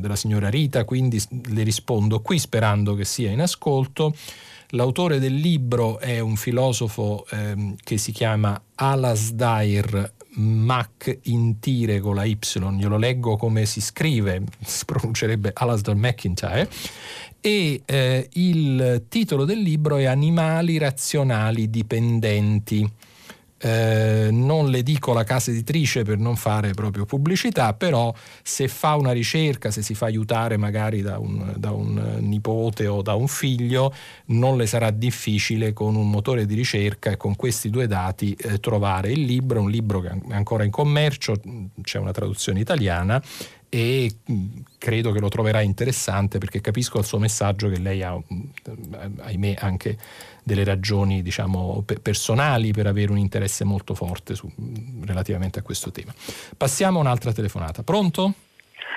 [0.01, 4.15] della signora Rita, quindi le rispondo qui sperando che sia in ascolto.
[4.71, 12.37] L'autore del libro è un filosofo ehm, che si chiama Alasdair McIntyre con la Y,
[12.79, 16.69] io lo leggo come si scrive, si pronuncerebbe Alasdair McIntyre,
[17.41, 22.91] e eh, il titolo del libro è Animali razionali dipendenti.
[23.59, 28.97] Eh, non le dico la casa editrice per non fare proprio pubblicità, però se fa
[28.97, 33.29] una ricerca, se si fa aiutare magari da un, da un, nipote o da un
[33.29, 33.95] figlio,
[34.27, 38.61] non le sarà difficile con un motore di ricerca e con questi due dati eh,
[38.61, 41.41] trovare il libro, un libro che è ancora in commercio,
[41.83, 43.23] c'è una traduzione italiana
[43.69, 44.11] e
[44.79, 48.17] credo che lo troverà interessante perché capisco il suo messaggio che lei ha,
[49.19, 49.99] ahimè, anche
[50.47, 54.49] delle ragioni diciamo, personali per avere un interesse molto forte su,
[55.05, 56.15] relativamente a questo tema.
[56.57, 57.83] Passiamo a un'altra telefonata.
[57.83, 58.33] Pronto?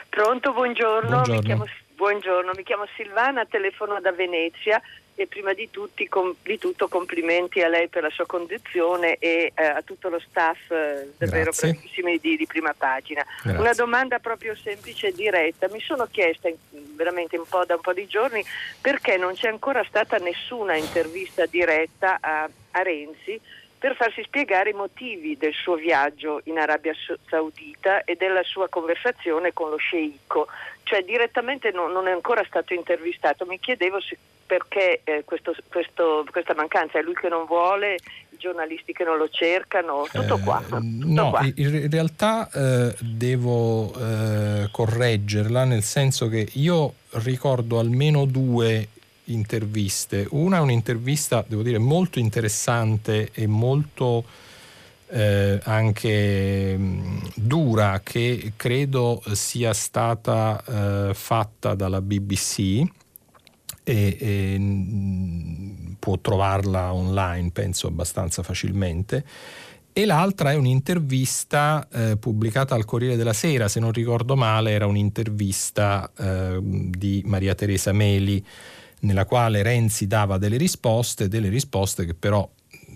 [0.09, 1.09] Pronto, buongiorno.
[1.09, 1.39] Buongiorno.
[1.39, 2.51] Mi chiamo, buongiorno.
[2.55, 4.79] Mi chiamo Silvana, telefono da Venezia
[5.19, 9.51] e prima di, tutti, com, di, tutto complimenti a lei per la sua condizione e
[9.53, 13.25] eh, a tutto lo staff eh, davvero bravissimi di, di, prima pagina.
[13.43, 13.59] Grazie.
[13.59, 15.67] Una domanda proprio semplice e diretta.
[15.69, 16.55] Mi sono chiesta in,
[16.95, 18.41] veramente un da un po' di giorni
[18.79, 23.41] perché non c'è ancora stata nessuna intervista diretta a, a Renzi
[23.79, 26.93] per farsi spiegare i motivi del suo viaggio in Arabia
[27.29, 30.47] Saudita e della sua conversazione con lo sceicco.
[30.83, 33.45] Cioè direttamente non, non è ancora stato intervistato.
[33.45, 34.17] Mi chiedevo se
[34.49, 37.99] perché eh, questo, questo, questa mancanza è lui che non vuole,
[38.31, 40.59] i giornalisti che non lo cercano, tutto eh, qua.
[40.63, 41.47] Tutto no, qua.
[41.53, 48.87] in realtà eh, devo eh, correggerla nel senso che io ricordo almeno due
[49.33, 50.27] interviste.
[50.31, 54.23] Una è un'intervista, devo dire, molto interessante e molto
[55.07, 60.63] eh, anche mh, dura che credo sia stata
[61.09, 62.83] eh, fatta dalla BBC
[63.83, 69.25] e, e mm, può trovarla online, penso abbastanza facilmente.
[69.91, 74.85] E l'altra è un'intervista eh, pubblicata al Corriere della Sera, se non ricordo male, era
[74.85, 78.45] un'intervista eh, di Maria Teresa Meli,
[79.01, 82.47] nella quale Renzi dava delle risposte, delle risposte che però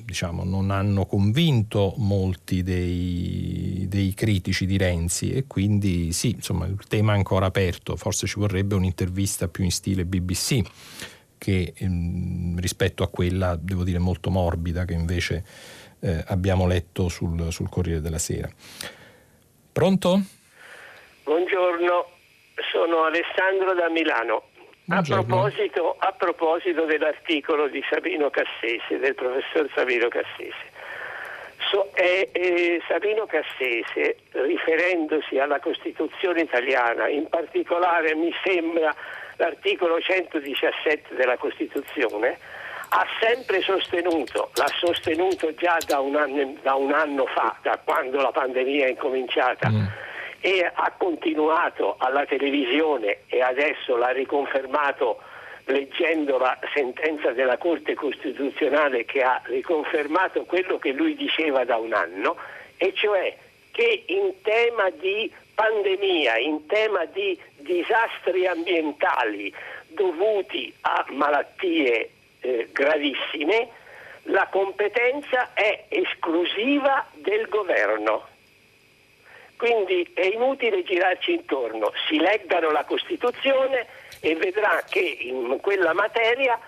[0.04, 6.78] diciamo, non hanno convinto molti dei, dei, critici di Renzi e quindi sì, insomma, il
[6.88, 10.62] tema è ancora aperto, forse ci vorrebbe un'intervista più in stile BBC
[11.38, 15.44] che ehm, rispetto a quella, devo dire, molto morbida che invece
[16.00, 18.50] eh, abbiamo letto sul, sul Corriere della Sera.
[19.72, 20.22] Pronto?
[21.24, 22.06] Buongiorno,
[22.72, 24.44] sono Alessandro da Milano.
[24.90, 30.72] A proposito, a proposito, dell'articolo di Sabino Cassese, del professor Sabino Cassese,
[31.70, 38.94] so, eh, eh, Sabino Cassese, riferendosi alla Costituzione italiana, in particolare mi sembra
[39.38, 42.38] l'articolo 117 della Costituzione,
[42.90, 48.22] ha sempre sostenuto, l'ha sostenuto già da un anno, da un anno fa, da quando
[48.22, 49.70] la pandemia è incominciata.
[49.70, 49.86] Mm
[50.46, 55.22] e ha continuato alla televisione e adesso l'ha riconfermato
[55.68, 61.94] leggendo la sentenza della Corte Costituzionale che ha riconfermato quello che lui diceva da un
[61.94, 62.36] anno,
[62.76, 63.34] e cioè
[63.72, 69.54] che in tema di pandemia, in tema di disastri ambientali
[69.88, 72.10] dovuti a malattie
[72.42, 73.70] eh, gravissime,
[74.24, 78.32] la competenza è esclusiva del governo
[79.64, 83.88] quindi è inutile girarci intorno, si leggano la Costituzione
[84.20, 86.60] e vedrà che in quella materia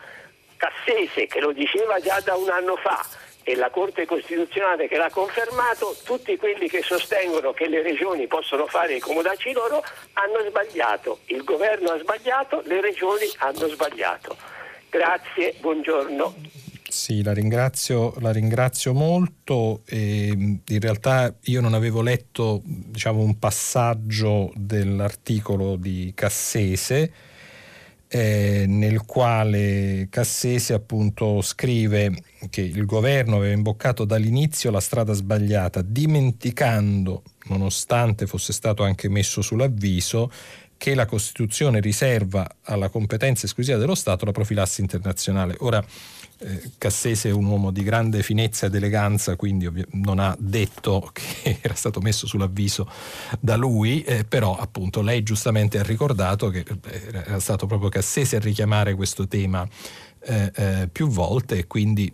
[0.56, 3.06] Cassese, che lo diceva già da un anno fa,
[3.44, 8.66] e la Corte Costituzionale che l'ha confermato, tutti quelli che sostengono che le regioni possono
[8.66, 9.84] fare i comodacci loro
[10.14, 11.20] hanno sbagliato.
[11.26, 14.38] Il governo ha sbagliato, le regioni hanno sbagliato.
[14.90, 16.34] Grazie, buongiorno.
[16.88, 19.82] Sì, la ringrazio, la ringrazio molto.
[19.86, 27.12] E in realtà io non avevo letto diciamo, un passaggio dell'articolo di Cassese
[28.08, 35.82] eh, nel quale Cassese appunto scrive che il governo aveva imboccato dall'inizio la strada sbagliata,
[35.82, 40.32] dimenticando, nonostante fosse stato anche messo sull'avviso,
[40.78, 45.56] che la Costituzione riserva alla competenza esclusiva dello Stato la profilassi internazionale.
[45.60, 45.84] Ora,
[46.40, 51.10] eh, Cassese è un uomo di grande finezza ed eleganza, quindi ovvi- non ha detto
[51.14, 52.90] che era stato messo sull'avviso
[53.40, 58.36] da lui, eh, però appunto lei giustamente ha ricordato che eh, era stato proprio Cassese
[58.36, 59.68] a richiamare questo tema
[60.20, 62.12] eh, eh, più volte e quindi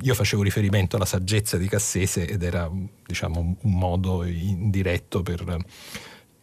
[0.00, 2.70] io facevo riferimento alla saggezza di Cassese ed era
[3.06, 5.64] diciamo, un modo indiretto per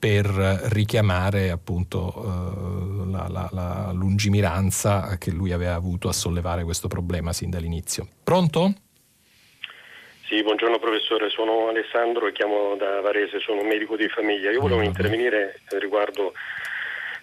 [0.05, 0.27] per
[0.71, 7.33] richiamare appunto eh, la, la, la, lungimiranza che lui aveva avuto a sollevare questo problema
[7.33, 8.07] sin dall'inizio.
[8.23, 8.71] Pronto?
[10.27, 14.51] Sì, buongiorno professore, sono Alessandro e chiamo da Varese, sono un medico di famiglia.
[14.51, 16.33] Io volevo intervenire riguardo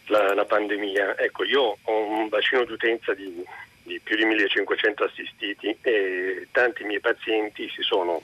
[0.07, 1.17] la, la pandemia.
[1.19, 3.45] Ecco, io ho un bacino di utenza di,
[3.85, 8.23] di più di 1500 assistiti e tanti miei pazienti si sono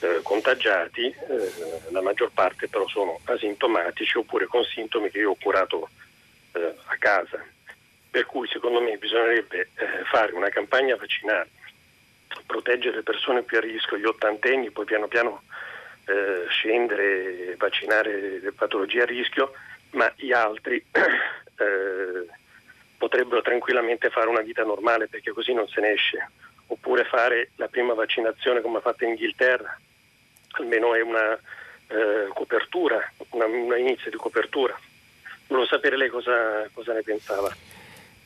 [0.00, 1.52] eh, contagiati, eh,
[1.90, 5.88] la maggior parte però sono asintomatici oppure con sintomi che io ho curato
[6.52, 7.44] eh, a casa.
[8.10, 11.50] Per cui secondo me bisognerebbe eh, fare una campagna vaccinale,
[12.46, 15.42] proteggere le persone più a rischio, gli ottantenni, poi piano piano
[16.06, 19.52] eh, scendere, vaccinare le patologie a rischio,
[19.90, 20.84] ma gli altri
[22.96, 26.28] potrebbero tranquillamente fare una vita normale perché così non se ne esce
[26.66, 29.78] oppure fare la prima vaccinazione come ha fatto in Inghilterra,
[30.52, 31.32] almeno è una
[31.86, 32.98] eh, copertura,
[33.30, 34.78] un inizio di copertura.
[35.46, 37.54] Volevo sapere lei cosa, cosa ne pensava.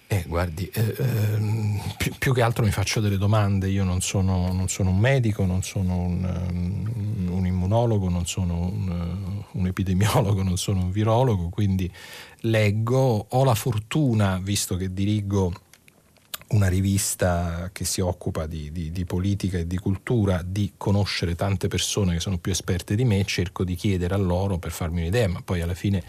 [0.07, 4.53] Eh, guardi, eh, ehm, più, più, che altro mi faccio delle domande, io non sono,
[4.53, 9.67] non sono un medico, non sono un, um, un immunologo, non sono un, uh, un,
[9.67, 11.91] epidemiologo, non sono un virologo, quindi
[12.41, 15.53] leggo, ho la fortuna, visto che dirigo
[16.55, 21.67] una rivista che si occupa di, di, di, politica e di cultura, di conoscere tante
[21.69, 25.29] persone che sono più esperte di me, cerco di chiedere a loro per farmi un'idea,
[25.29, 26.03] ma poi alla fine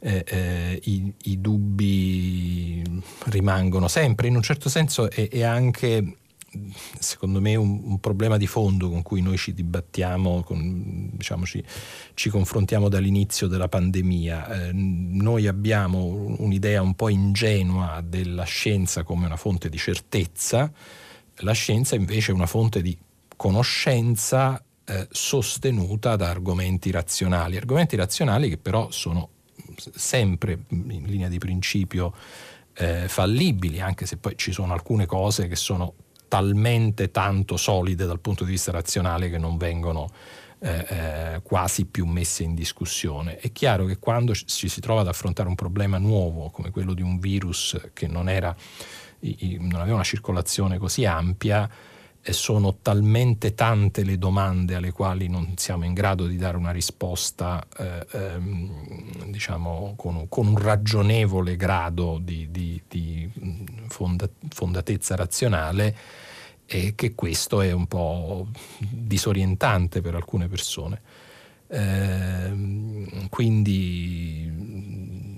[0.00, 2.82] eh, eh, i, i, dubbi
[3.26, 4.26] rimangono sempre.
[4.26, 6.16] In un certo senso è, è anche
[6.98, 11.62] secondo me un, un, problema di fondo con cui noi ci dibattiamo, con, diciamo, ci,
[12.14, 14.68] ci, confrontiamo dall'inizio della pandemia.
[14.68, 20.72] Eh, noi abbiamo un'idea un po' ingenua della scienza come una fonte di certezza,
[21.42, 22.96] la scienza invece è una fonte di
[23.36, 29.30] conoscenza eh, sostenuta da argomenti razionali, argomenti razionali che però sono
[29.76, 32.12] sempre in linea di principio
[32.74, 35.94] eh, fallibili, anche se poi ci sono alcune cose che sono
[36.28, 40.10] talmente tanto solide dal punto di vista razionale che non vengono
[40.60, 43.38] eh, eh, quasi più messe in discussione.
[43.38, 47.02] È chiaro che quando ci si trova ad affrontare un problema nuovo come quello di
[47.02, 48.54] un virus che non, era,
[49.20, 51.68] non aveva una circolazione così ampia,
[52.32, 57.66] sono talmente tante le domande alle quali non siamo in grado di dare una risposta
[57.78, 63.30] eh, ehm, diciamo con, con, un ragionevole grado di, di, di
[63.88, 65.96] fonda, fondatezza razionale
[66.66, 68.48] e che questo è un po'
[68.78, 71.00] disorientante per alcune persone.
[71.70, 75.37] Eh, quindi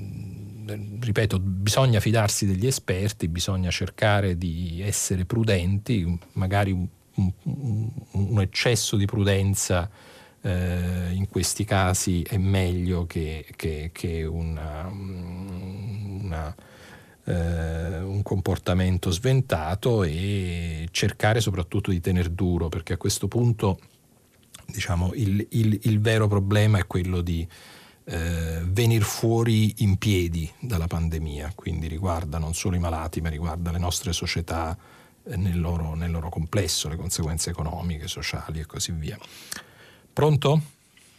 [1.01, 8.97] ripeto, bisogna fidarsi degli esperti, bisogna cercare di essere prudenti, magari un, un, un eccesso
[8.97, 9.91] di prudenza
[10.43, 16.55] eh, in questi casi è meglio che, che, che una, una,
[17.25, 23.79] eh, un comportamento sventato e cercare soprattutto di tener duro, perché a questo punto
[24.67, 27.47] diciamo, il, il, il vero problema è quello di
[28.11, 33.71] eh, venire fuori in piedi dalla pandemia, quindi riguarda non solo i malati, ma riguarda
[33.71, 34.77] le nostre società
[35.23, 39.17] eh, nel, loro, nel loro complesso, le conseguenze economiche, sociali e così via.
[40.13, 40.61] Pronto?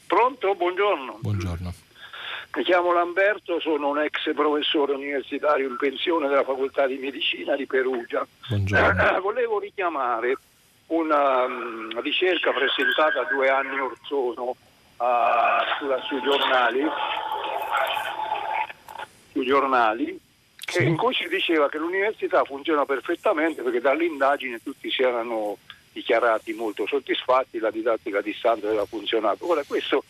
[0.06, 1.20] Pronto, buongiorno.
[1.22, 1.74] Buongiorno.
[2.58, 7.66] Mi chiamo Lamberto, sono un ex professore universitario in pensione della facoltà di medicina di
[7.68, 8.28] Perugia.
[8.50, 9.16] Buongiorno.
[9.16, 10.36] Eh, volevo richiamare
[10.88, 14.58] una um, ricerca presentata due anni or sono
[15.02, 16.84] uh, sui giornali,
[19.32, 20.20] sui giornali
[20.66, 20.84] sì.
[20.84, 25.58] in cui si diceva che l'università funziona perfettamente perché dall'indagine tutti si erano
[25.92, 29.50] dichiarati molto soddisfatti, la didattica a distanza aveva funzionato.
[29.50, 30.04] Ora questo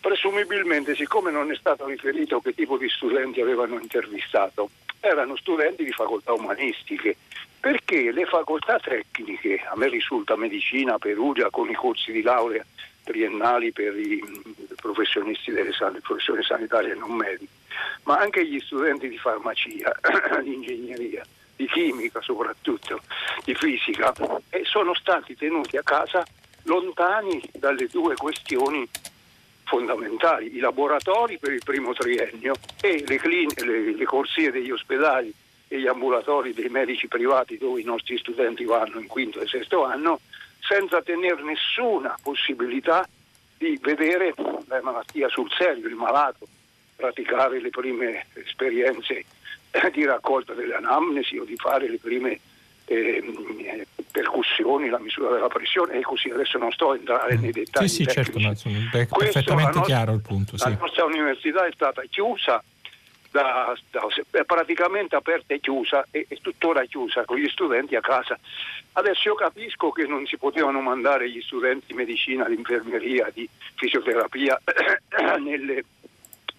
[0.00, 4.70] presumibilmente, siccome non è stato riferito che tipo di studenti avevano intervistato,
[5.00, 7.16] erano studenti di facoltà umanistiche,
[7.60, 12.64] perché le facoltà tecniche, a me risulta medicina, Perugia, con i corsi di laurea
[13.02, 14.22] triennali per i
[14.76, 17.52] professionisti delle san- professioni sanitarie non mediche,
[18.04, 19.92] ma anche gli studenti di farmacia,
[20.42, 21.24] di ingegneria,
[21.56, 23.00] di chimica soprattutto,
[23.44, 24.12] di fisica,
[24.50, 26.24] e sono stati tenuti a casa
[26.64, 28.88] lontani dalle due questioni
[29.64, 35.32] fondamentali, i laboratori per il primo triennio e le, clin- le, le corsie degli ospedali
[35.68, 39.84] e gli ambulatori dei medici privati dove i nostri studenti vanno in quinto e sesto
[39.84, 40.20] anno,
[40.62, 43.06] senza tenere nessuna possibilità
[43.58, 44.34] di vedere
[44.66, 46.46] la malattia sul serio, il malato,
[46.96, 49.24] praticare le prime esperienze
[49.92, 52.38] di raccolta delle anamnesi o di fare le prime
[52.84, 57.88] eh, percussioni, la misura della pressione e così adesso non sto a entrare nei dettagli.
[57.88, 60.56] Sì, sì, certo, ma è perfettamente nostra, chiaro il punto.
[60.56, 60.68] Sì.
[60.68, 62.62] La nostra università è stata chiusa,
[63.32, 68.00] da, da, è praticamente aperta e chiusa e è tuttora chiusa con gli studenti a
[68.00, 68.38] casa.
[68.92, 73.48] Adesso io capisco che non si potevano mandare gli studenti di medicina, di infermeria, di
[73.74, 74.60] fisioterapia
[75.40, 75.84] nelle,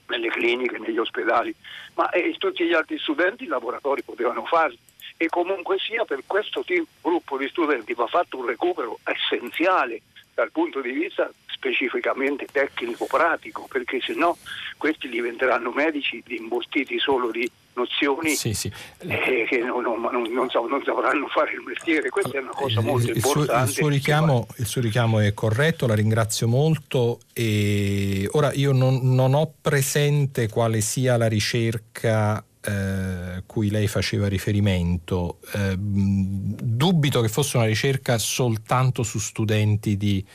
[0.07, 1.53] nelle cliniche, negli ospedali,
[1.93, 4.79] ma eh, tutti gli altri studenti i laboratori potevano farli
[5.15, 10.01] e comunque sia per questo tipo, gruppo di studenti va fatto un recupero essenziale
[10.33, 14.37] dal punto di vista specificamente tecnico-pratico, perché se no
[14.77, 18.71] questi diventeranno medici imbostiti solo di nozioni sì, sì.
[18.99, 22.09] Eh, che non, non, non, non, sapranno fare il mestiere.
[22.09, 23.53] Questa è una cosa molto il importante.
[23.53, 27.19] Suo, il, suo richiamo, il, suo richiamo, è corretto, la ringrazio molto.
[27.31, 35.39] E ora io non ho presente quale sia la ricerca eh, cui lei faceva riferimento,
[35.53, 40.25] eh, dubito che fosse una ricerca soltanto su studenti di,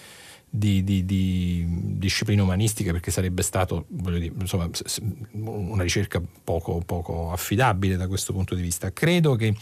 [0.51, 1.65] di, di, di
[1.97, 4.69] discipline umanistiche perché sarebbe stato dire, insomma,
[5.33, 8.93] una ricerca poco, poco, affidabile da questo punto di vista.
[8.93, 9.55] Credo che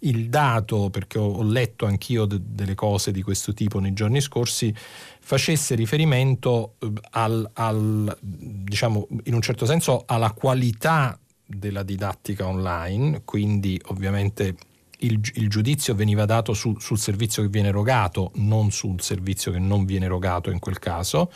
[0.00, 4.20] il dato, perché ho, ho letto anch'io de, delle cose di questo tipo nei giorni
[4.20, 4.74] scorsi,
[5.20, 11.18] facesse riferimento eh, al, al, diciamo, in un certo senso alla qualità
[11.50, 14.54] della didattica online, quindi ovviamente
[14.98, 19.58] il, il giudizio veniva dato su, sul servizio che viene erogato, non sul servizio che
[19.58, 21.32] non viene erogato in quel caso,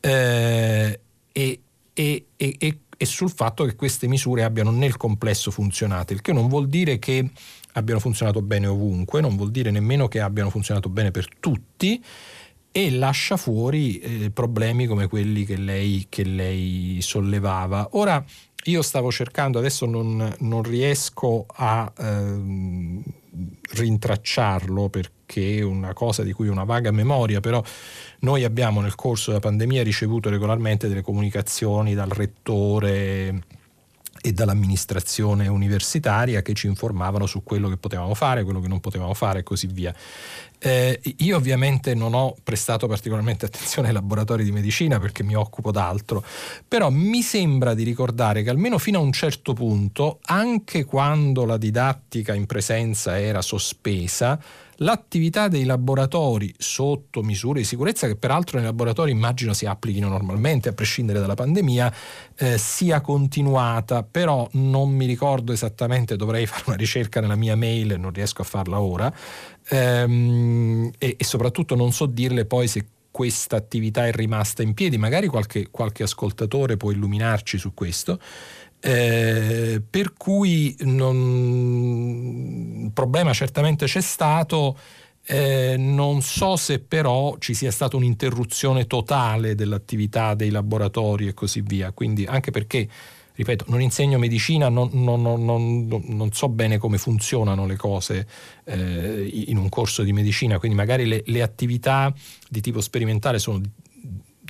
[0.00, 1.00] eh,
[1.32, 1.60] e,
[1.92, 6.46] e, e, e sul fatto che queste misure abbiano nel complesso funzionato, il che non
[6.46, 7.28] vuol dire che
[7.72, 12.02] abbiano funzionato bene ovunque, non vuol dire nemmeno che abbiano funzionato bene per tutti
[12.74, 17.88] e lascia fuori eh, problemi come quelli che lei, che lei sollevava.
[17.92, 18.24] Ora,
[18.64, 23.02] io stavo cercando, adesso non, non riesco a ehm,
[23.72, 27.62] rintracciarlo perché è una cosa di cui ho una vaga memoria, però
[28.20, 33.42] noi abbiamo nel corso della pandemia ricevuto regolarmente delle comunicazioni dal rettore
[34.24, 39.12] e dall'amministrazione universitaria che ci informavano su quello che potevamo fare, quello che non potevamo
[39.14, 39.92] fare e così via.
[40.58, 45.72] Eh, io ovviamente non ho prestato particolarmente attenzione ai laboratori di medicina perché mi occupo
[45.72, 46.24] d'altro,
[46.68, 51.56] però mi sembra di ricordare che almeno fino a un certo punto, anche quando la
[51.56, 54.40] didattica in presenza era sospesa,
[54.82, 60.68] l'attività dei laboratori sotto misure di sicurezza che peraltro nei laboratori immagino si applichino normalmente
[60.68, 61.94] a prescindere dalla pandemia
[62.36, 64.02] eh, sia continuata.
[64.02, 68.44] Però non mi ricordo esattamente dovrei fare una ricerca nella mia mail non riesco a
[68.44, 69.12] farla ora.
[69.68, 74.98] Ehm, e, e soprattutto non so dirle poi se questa attività è rimasta in piedi.
[74.98, 78.18] Magari qualche, qualche ascoltatore può illuminarci su questo
[78.84, 81.14] eh, per cui non...
[82.84, 84.76] il problema certamente c'è stato,
[85.24, 91.60] eh, non so se però ci sia stata un'interruzione totale dell'attività dei laboratori e così
[91.60, 92.88] via, quindi anche perché,
[93.34, 98.26] ripeto, non insegno medicina, non, non, non, non so bene come funzionano le cose
[98.64, 102.12] eh, in un corso di medicina, quindi magari le, le attività
[102.48, 103.60] di tipo sperimentale sono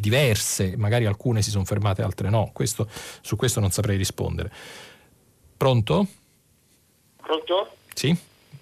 [0.03, 4.51] diverse, magari alcune si sono fermate, altre no, questo, su questo non saprei rispondere.
[5.57, 6.07] Pronto?
[7.17, 7.77] Pronto?
[7.95, 8.15] Sì,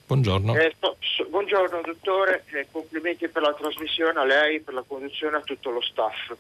[0.07, 0.55] buongiorno.
[0.55, 0.97] Eh, so,
[1.31, 5.81] buongiorno dottore, eh, complimenti per la trasmissione a lei, per la conduzione a tutto lo
[5.81, 6.35] staff.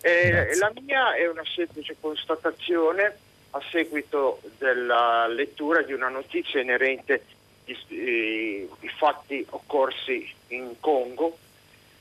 [0.00, 3.16] Eh, la mia è una semplice constatazione
[3.50, 7.24] a seguito della lettura di una notizia inerente
[7.66, 11.36] ai fatti occorsi in Congo.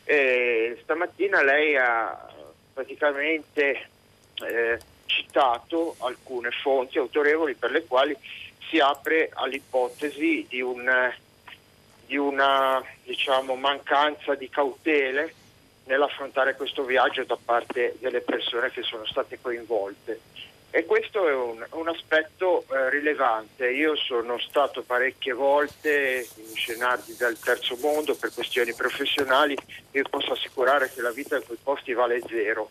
[0.04, 2.35] Eh, stamattina lei ha
[2.76, 3.88] praticamente
[4.46, 8.16] eh, citato alcune fonti autorevoli per le quali
[8.68, 10.92] si apre all'ipotesi di, un,
[12.06, 15.34] di una diciamo, mancanza di cautele
[15.86, 20.20] nell'affrontare questo viaggio da parte delle persone che sono state coinvolte.
[20.76, 23.72] E questo è un, un aspetto eh, rilevante.
[23.72, 29.56] Io sono stato parecchie volte in scenari del terzo mondo per questioni professionali
[29.92, 32.70] e posso assicurare che la vita in quei posti vale zero.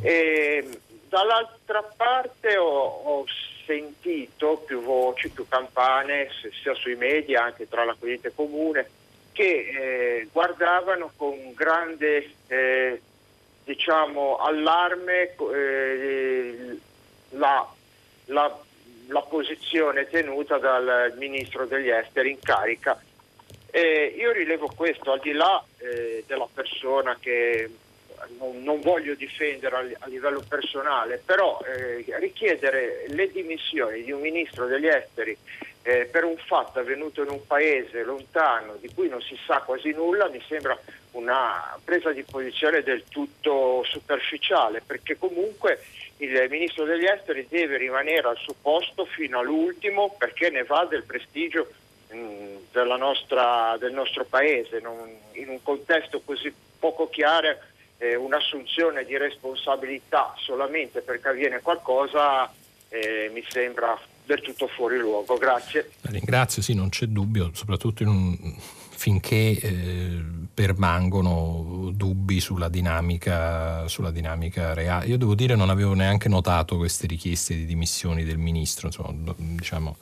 [0.00, 0.78] E,
[1.08, 3.24] dall'altra parte ho, ho,
[3.66, 6.28] sentito più voci, più campane,
[6.62, 8.88] sia sui media, anche tra la corrente comune,
[9.32, 12.30] che eh, guardavano con grande...
[12.46, 13.02] Eh,
[13.64, 16.78] diciamo, allarme eh,
[17.34, 17.66] la,
[18.26, 18.58] la,
[19.08, 23.00] la, posizione tenuta dal ministro degli esteri in carica.
[23.70, 27.68] Eh, io rilevo questo al di là eh, della persona che
[28.38, 34.20] non, non voglio difendere a, a, livello personale, però eh, richiedere le dimissioni di un
[34.20, 35.36] ministro degli esteri
[35.82, 39.90] eh, per un fatto avvenuto in un paese lontano di cui non si sa quasi
[39.90, 40.78] nulla mi sembra
[41.12, 45.80] una presa di posizione del tutto superficiale, perché comunque
[46.18, 51.04] il ministro degli esteri deve rimanere al suo posto fino all'ultimo perché ne va del
[51.04, 51.68] prestigio
[52.10, 54.80] mh, nostra, del nostro paese.
[54.80, 54.96] Non,
[55.32, 57.56] in un contesto così poco chiaro
[57.98, 62.52] eh, un'assunzione di responsabilità solamente perché avviene qualcosa
[62.88, 65.36] eh, mi sembra del tutto fuori luogo.
[65.36, 65.92] Grazie.
[66.02, 68.36] Ringrazio, sì, non c'è dubbio, soprattutto un,
[68.90, 70.20] finché eh,
[70.54, 75.06] permangono dubbi sulla dinamica, sulla dinamica, reale.
[75.06, 79.96] Io devo dire non avevo neanche notato queste richieste di dimissioni del ministro, insomma, diciamo,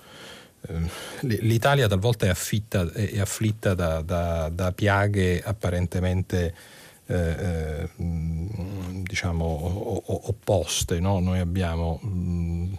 [0.69, 6.55] eh, l'Italia talvolta è, affitta, è afflitta da, da, da piaghe apparentemente
[7.07, 7.89] eh, eh
[9.03, 11.01] diciamo, opposte.
[11.01, 11.19] No?
[11.19, 12.79] Noi abbiamo mh,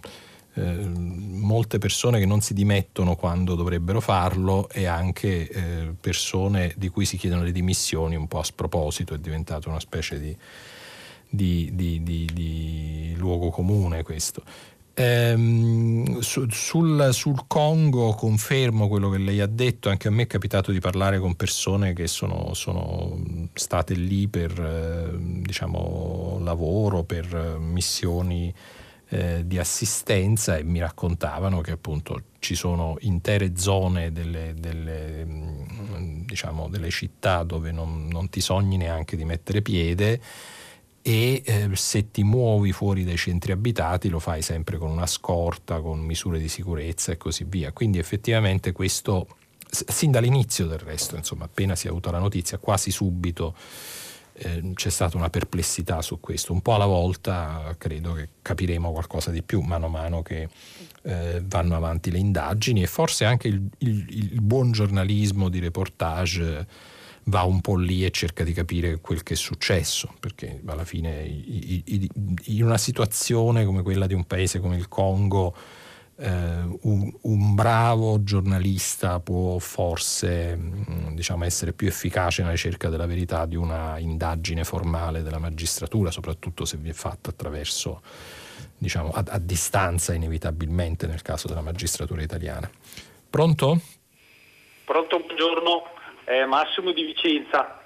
[0.55, 6.89] eh, molte persone che non si dimettono quando dovrebbero farlo e anche eh, persone di
[6.89, 10.35] cui si chiedono le dimissioni un po' a sproposito, è diventato una specie di,
[11.29, 14.43] di, di, di luogo comune questo.
[14.95, 20.27] Ehm, su, sul, sul, Congo confermo quello che lei ha detto, anche a me è
[20.27, 23.19] capitato di parlare con persone che sono, sono
[23.53, 28.53] state lì per eh, diciamo, lavoro, per missioni
[29.13, 36.21] eh, di assistenza e mi raccontavano che appunto ci sono intere zone delle, delle, mm,
[36.25, 40.19] diciamo, delle città dove non, non ti sogni neanche di mettere piede
[41.03, 45.79] e eh, se ti muovi fuori dai centri abitati lo fai sempre con una scorta,
[45.79, 47.71] con misure di sicurezza e così via.
[47.71, 49.27] Quindi effettivamente questo,
[49.69, 53.53] sin dall'inizio del resto, insomma, appena si è avuta la notizia, quasi subito
[54.33, 56.53] eh, c'è stata una perplessità su questo.
[56.53, 60.49] Un po' alla volta credo che capiremo qualcosa di più mano a mano che
[61.03, 66.67] eh, vanno avanti le indagini e forse anche il, il, il buon giornalismo di reportage
[67.25, 71.23] va un po' lì e cerca di capire quel che è successo, perché alla fine
[71.25, 75.55] in una situazione come quella di un paese come il Congo,
[76.15, 83.07] eh, un, un, bravo giornalista può forse mm, diciamo, essere più efficace nella ricerca della
[83.07, 88.01] verità di una indagine formale della magistratura, soprattutto se vi è fatta attraverso,
[88.77, 92.69] diciamo, a, a distanza inevitabilmente nel caso della magistratura italiana.
[93.29, 93.79] Pronto?
[94.85, 95.83] Pronto, buongiorno
[96.25, 97.81] eh, Massimo di Vicenza.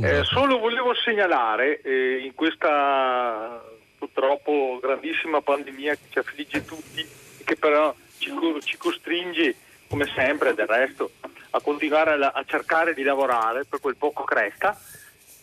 [0.00, 3.60] Eh, solo volevo segnalare eh, in questa
[3.98, 8.32] purtroppo grandissima pandemia che ci affligge tutti che però ci,
[8.64, 9.54] ci costringe,
[9.88, 11.12] come sempre del resto,
[11.50, 14.78] a continuare a, a, cercare di lavorare per quel poco cresta,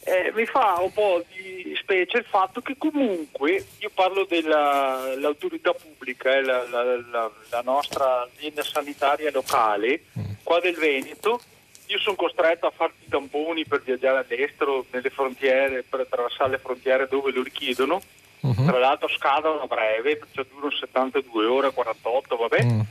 [0.04, 6.36] eh, mi fa un po' di specie il fatto che comunque io parlo dell'autorità pubblica,
[6.36, 10.32] eh, la, la, la, la nostra azienda sanitaria locale mm.
[10.44, 11.42] qua del Veneto,
[11.90, 16.60] io sono costretto a farti i tamponi per viaggiare all'estero, nelle frontiere, per attraversare le
[16.60, 18.00] frontiere dove lo richiedono.
[18.42, 18.66] Uh-huh.
[18.66, 22.64] Tra l'altro scadono a breve, perciò durano 72 ore, 48, vabbè.
[22.64, 22.86] Uh-huh.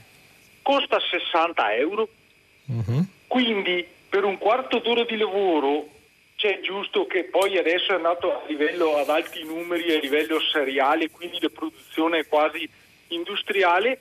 [0.62, 2.08] Costa 60 euro.
[2.66, 3.04] Uh-huh.
[3.26, 5.88] Quindi per un quarto d'ora di lavoro
[6.36, 11.10] c'è giusto che poi adesso è andato a livello ad alti numeri, a livello seriale,
[11.10, 12.68] quindi la produzione è quasi
[13.08, 14.00] industriale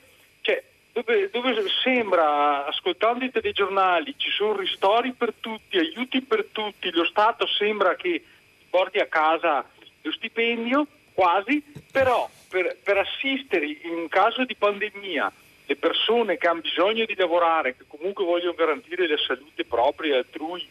[1.02, 7.04] dove, dove, sembra, ascoltando i telegiornali, ci sono ristori per tutti, aiuti per tutti, lo
[7.04, 8.22] Stato sembra che
[8.68, 9.64] porti a casa
[10.02, 10.86] lo stipendio,
[11.18, 15.32] quasi, però per, per assistere in caso di pandemia
[15.66, 20.18] le persone che hanno bisogno di lavorare, che comunque vogliono garantire la salute propria e
[20.18, 20.64] altrui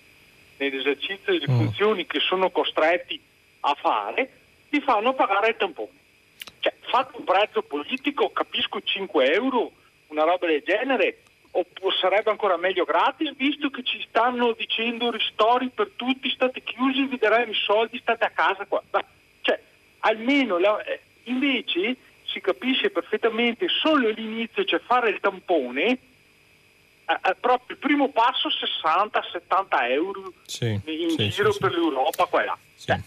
[0.56, 1.58] nell'esercizio delle mm.
[1.58, 3.20] funzioni che sono costretti
[3.60, 4.30] a fare,
[4.70, 6.00] li fanno pagare il tampone.
[6.62, 9.72] Cioè, fatto un prezzo politico, capisco 5 euro,
[10.08, 11.66] una roba del genere o
[12.00, 17.18] sarebbe ancora meglio gratis visto che ci stanno dicendo ristori per tutti, state chiusi, vi
[17.18, 18.82] daremo i soldi, state a casa qua.
[18.92, 19.04] Ma,
[20.00, 21.96] almeno la, eh, invece
[22.26, 26.00] si capisce perfettamente solo l'inizio, cioè fare il tampone, eh,
[27.06, 32.42] eh, proprio il primo passo 60-70 euro sì, in sì, giro sì, per l'Europa qua
[32.42, 32.58] e là.
[32.78, 33.00] Cioè,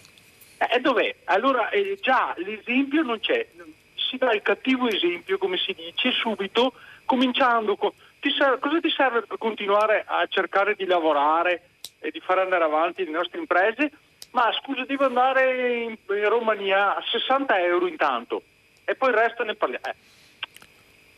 [0.73, 1.15] eh, dov'è?
[1.25, 3.47] Allora eh, già l'esempio non c'è,
[3.95, 7.91] si dà il cattivo esempio, come si dice, subito cominciando con...
[8.21, 11.69] Ti serve, cosa ti serve per continuare a cercare di lavorare
[12.01, 13.91] e di fare andare avanti le nostre imprese?
[14.33, 18.43] Ma scusa devo andare in, in Romania a 60 euro intanto
[18.85, 19.87] e poi il resto ne parliamo.
[19.87, 19.95] Eh.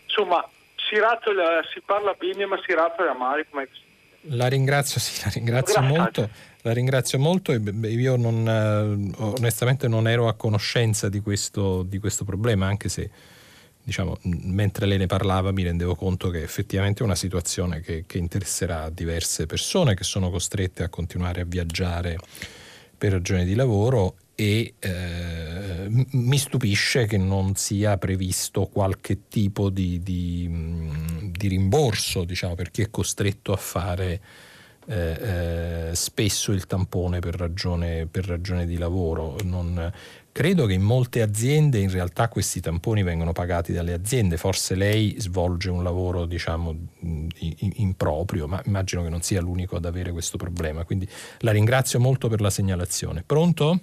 [0.05, 3.69] Insomma, si, razzola, si parla bene ma si razzola male come
[4.27, 5.99] la ringrazio, sì, la ringrazio Grazie.
[5.99, 6.29] molto.
[6.65, 7.59] La ringrazio molto e
[7.89, 13.11] io non, eh, onestamente non ero a conoscenza di questo, di questo problema, anche se
[13.83, 18.19] diciamo, mentre lei ne parlava mi rendevo conto che effettivamente è una situazione che, che
[18.19, 22.17] interesserà diverse persone che sono costrette a continuare a viaggiare
[23.03, 30.01] per ragioni di lavoro e eh, mi stupisce che non sia previsto qualche tipo di,
[30.05, 30.49] di,
[31.33, 34.21] di rimborso diciamo, per chi è costretto a fare
[34.87, 39.37] eh, eh, spesso il tampone per ragione, per ragione di lavoro.
[39.43, 39.93] Non,
[40.33, 45.15] credo che in molte aziende in realtà questi tamponi vengono pagati dalle aziende, forse lei
[45.19, 46.75] svolge un lavoro diciamo
[47.77, 50.85] improprio, ma immagino che non sia l'unico ad avere questo problema.
[50.85, 51.07] Quindi
[51.41, 53.23] la ringrazio molto per la segnalazione.
[53.25, 53.81] Pronto?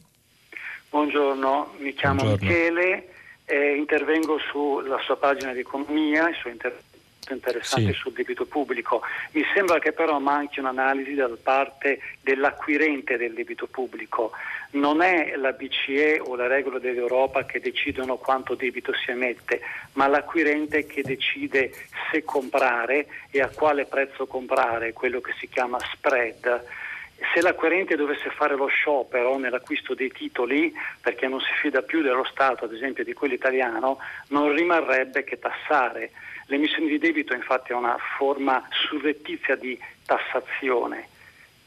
[0.90, 2.48] Buongiorno, mi chiamo Buongiorno.
[2.48, 3.08] Michele
[3.46, 6.89] e intervengo sulla sua pagina di economia, il suo intervento
[7.30, 8.00] interessante sì.
[8.00, 9.02] sul debito pubblico.
[9.32, 14.32] Mi sembra che però manchi un'analisi da parte dell'acquirente del debito pubblico.
[14.72, 19.62] Non è la BCE o la regola dell'Europa che decidono quanto debito si emette,
[19.94, 21.72] ma l'acquirente che decide
[22.12, 26.78] se comprare e a quale prezzo comprare, quello che si chiama spread
[27.34, 32.24] se l'acquirente dovesse fare lo sciopero nell'acquisto dei titoli, perché non si fida più dello
[32.24, 36.12] Stato, ad esempio di quello italiano, non rimarrebbe che tassare.
[36.50, 41.08] L'emissione di debito infatti è una forma surrettizia di tassazione,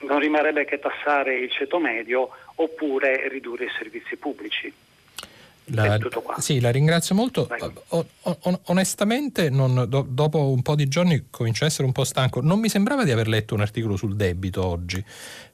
[0.01, 4.73] non rimarrebbe che tassare il ceto medio oppure ridurre i servizi pubblici.
[5.67, 5.97] La,
[6.39, 7.49] sì, la ringrazio molto.
[7.89, 12.03] O, o, onestamente, non, do, dopo un po' di giorni comincio a essere un po'
[12.03, 12.41] stanco.
[12.41, 15.03] Non mi sembrava di aver letto un articolo sul debito oggi.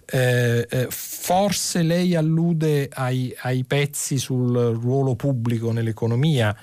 [0.06, 6.56] Eh, eh, forse lei allude ai, ai, pezzi sul ruolo pubblico nell'economia.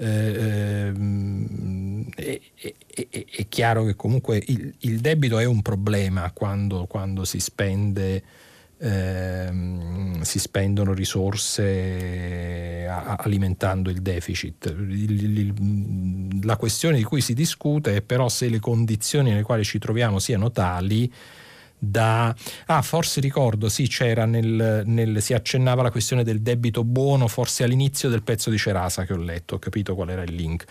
[0.00, 0.92] Eh,
[2.14, 7.40] è, è, è, chiaro che comunque il, il, debito è un problema quando, quando si
[7.40, 8.22] spende
[8.78, 14.72] ehm, si spendono risorse a, alimentando il deficit.
[14.76, 19.64] Il, il, la questione di cui si discute è però se le condizioni nelle quali
[19.64, 21.12] ci troviamo siano tali
[21.78, 22.34] da...
[22.66, 27.64] Ah, forse ricordo, sì, c'era nel, nel, si accennava la questione del debito buono, forse
[27.64, 30.64] all'inizio del pezzo di Cerasa che ho letto, ho capito qual era il link.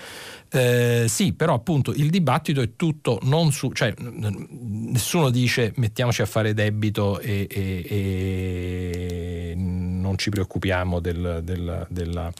[0.49, 3.71] Eh, sì, però appunto il dibattito è tutto non su...
[3.73, 11.85] cioè nessuno dice mettiamoci a fare debito e, e, e non ci preoccupiamo del, del,
[11.89, 12.31] della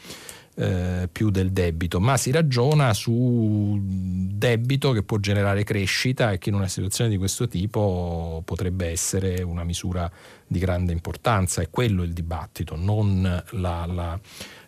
[0.60, 6.50] eh, più del debito, ma si ragiona su debito che può generare crescita e che
[6.50, 10.10] in una situazione di questo tipo potrebbe essere una misura
[10.48, 11.62] di grande importanza.
[11.62, 14.20] È quello il dibattito, non la, la,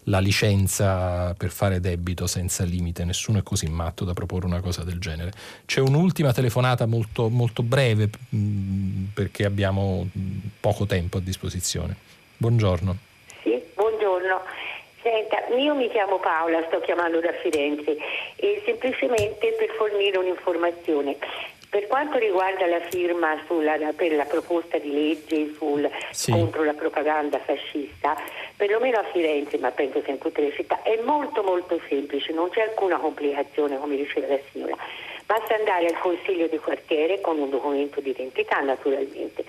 [0.03, 3.03] la licenza per fare debito senza limite.
[3.03, 5.31] Nessuno è così matto da proporre una cosa del genere.
[5.65, 10.07] C'è un'ultima telefonata molto, molto breve mh, perché abbiamo
[10.59, 11.97] poco tempo a disposizione.
[12.37, 12.97] Buongiorno.
[13.41, 14.41] Sì, buongiorno.
[15.09, 17.97] Senta, io mi chiamo Paola, sto chiamando da Firenze
[18.35, 21.17] e semplicemente per fornire un'informazione.
[21.67, 26.31] Per quanto riguarda la firma sulla, per la proposta di legge sul, sì.
[26.31, 28.15] contro la propaganda fascista,
[28.55, 32.49] perlomeno a Firenze, ma penso che in tutte le città, è molto molto semplice, non
[32.49, 34.77] c'è alcuna complicazione come diceva la signora.
[35.25, 39.43] Basta andare al consiglio di quartiere con un documento di identità naturalmente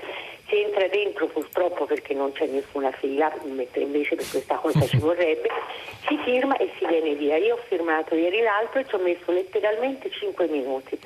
[0.50, 4.98] si entra dentro purtroppo perché non c'è nessuna fila, mentre invece per questa cosa ci
[4.98, 5.48] vorrebbe,
[6.06, 7.36] si firma e si viene via.
[7.36, 10.98] Io ho firmato ieri l'altro e ci ho messo letteralmente 5 minuti.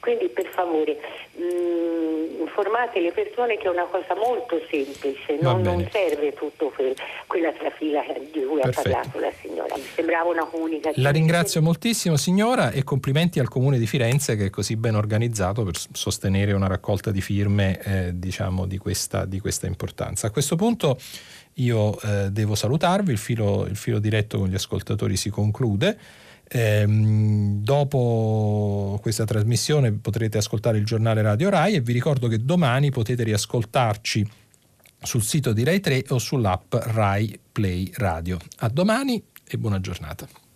[0.00, 0.98] Quindi per favore
[1.34, 6.70] mh, mm, informate le persone che è una cosa molto semplice, non, non serve tutto
[6.74, 6.94] quel,
[7.26, 8.88] quella trafila di cui Perfetto.
[8.88, 9.76] ha parlato la signora.
[9.76, 11.02] Mi sembrava una comunicazione.
[11.02, 15.64] La ringrazio moltissimo signora e complimenti al Comune di Firenze che è così ben organizzato
[15.64, 20.28] per sostenere una raccolta di firme eh, diciamo, di, questa, di, questa, importanza.
[20.28, 20.98] A questo punto
[21.54, 25.98] io eh, devo salutarvi, il filo, il filo diretto con gli ascoltatori si conclude.
[26.50, 32.90] Ehm, dopo questa trasmissione potrete ascoltare il giornale Radio Rai e vi ricordo che domani
[32.90, 34.26] potete riascoltarci
[35.02, 38.38] sul sito di Rai 3 o sull'app Rai Play Radio.
[38.60, 40.47] A domani e buona giornata.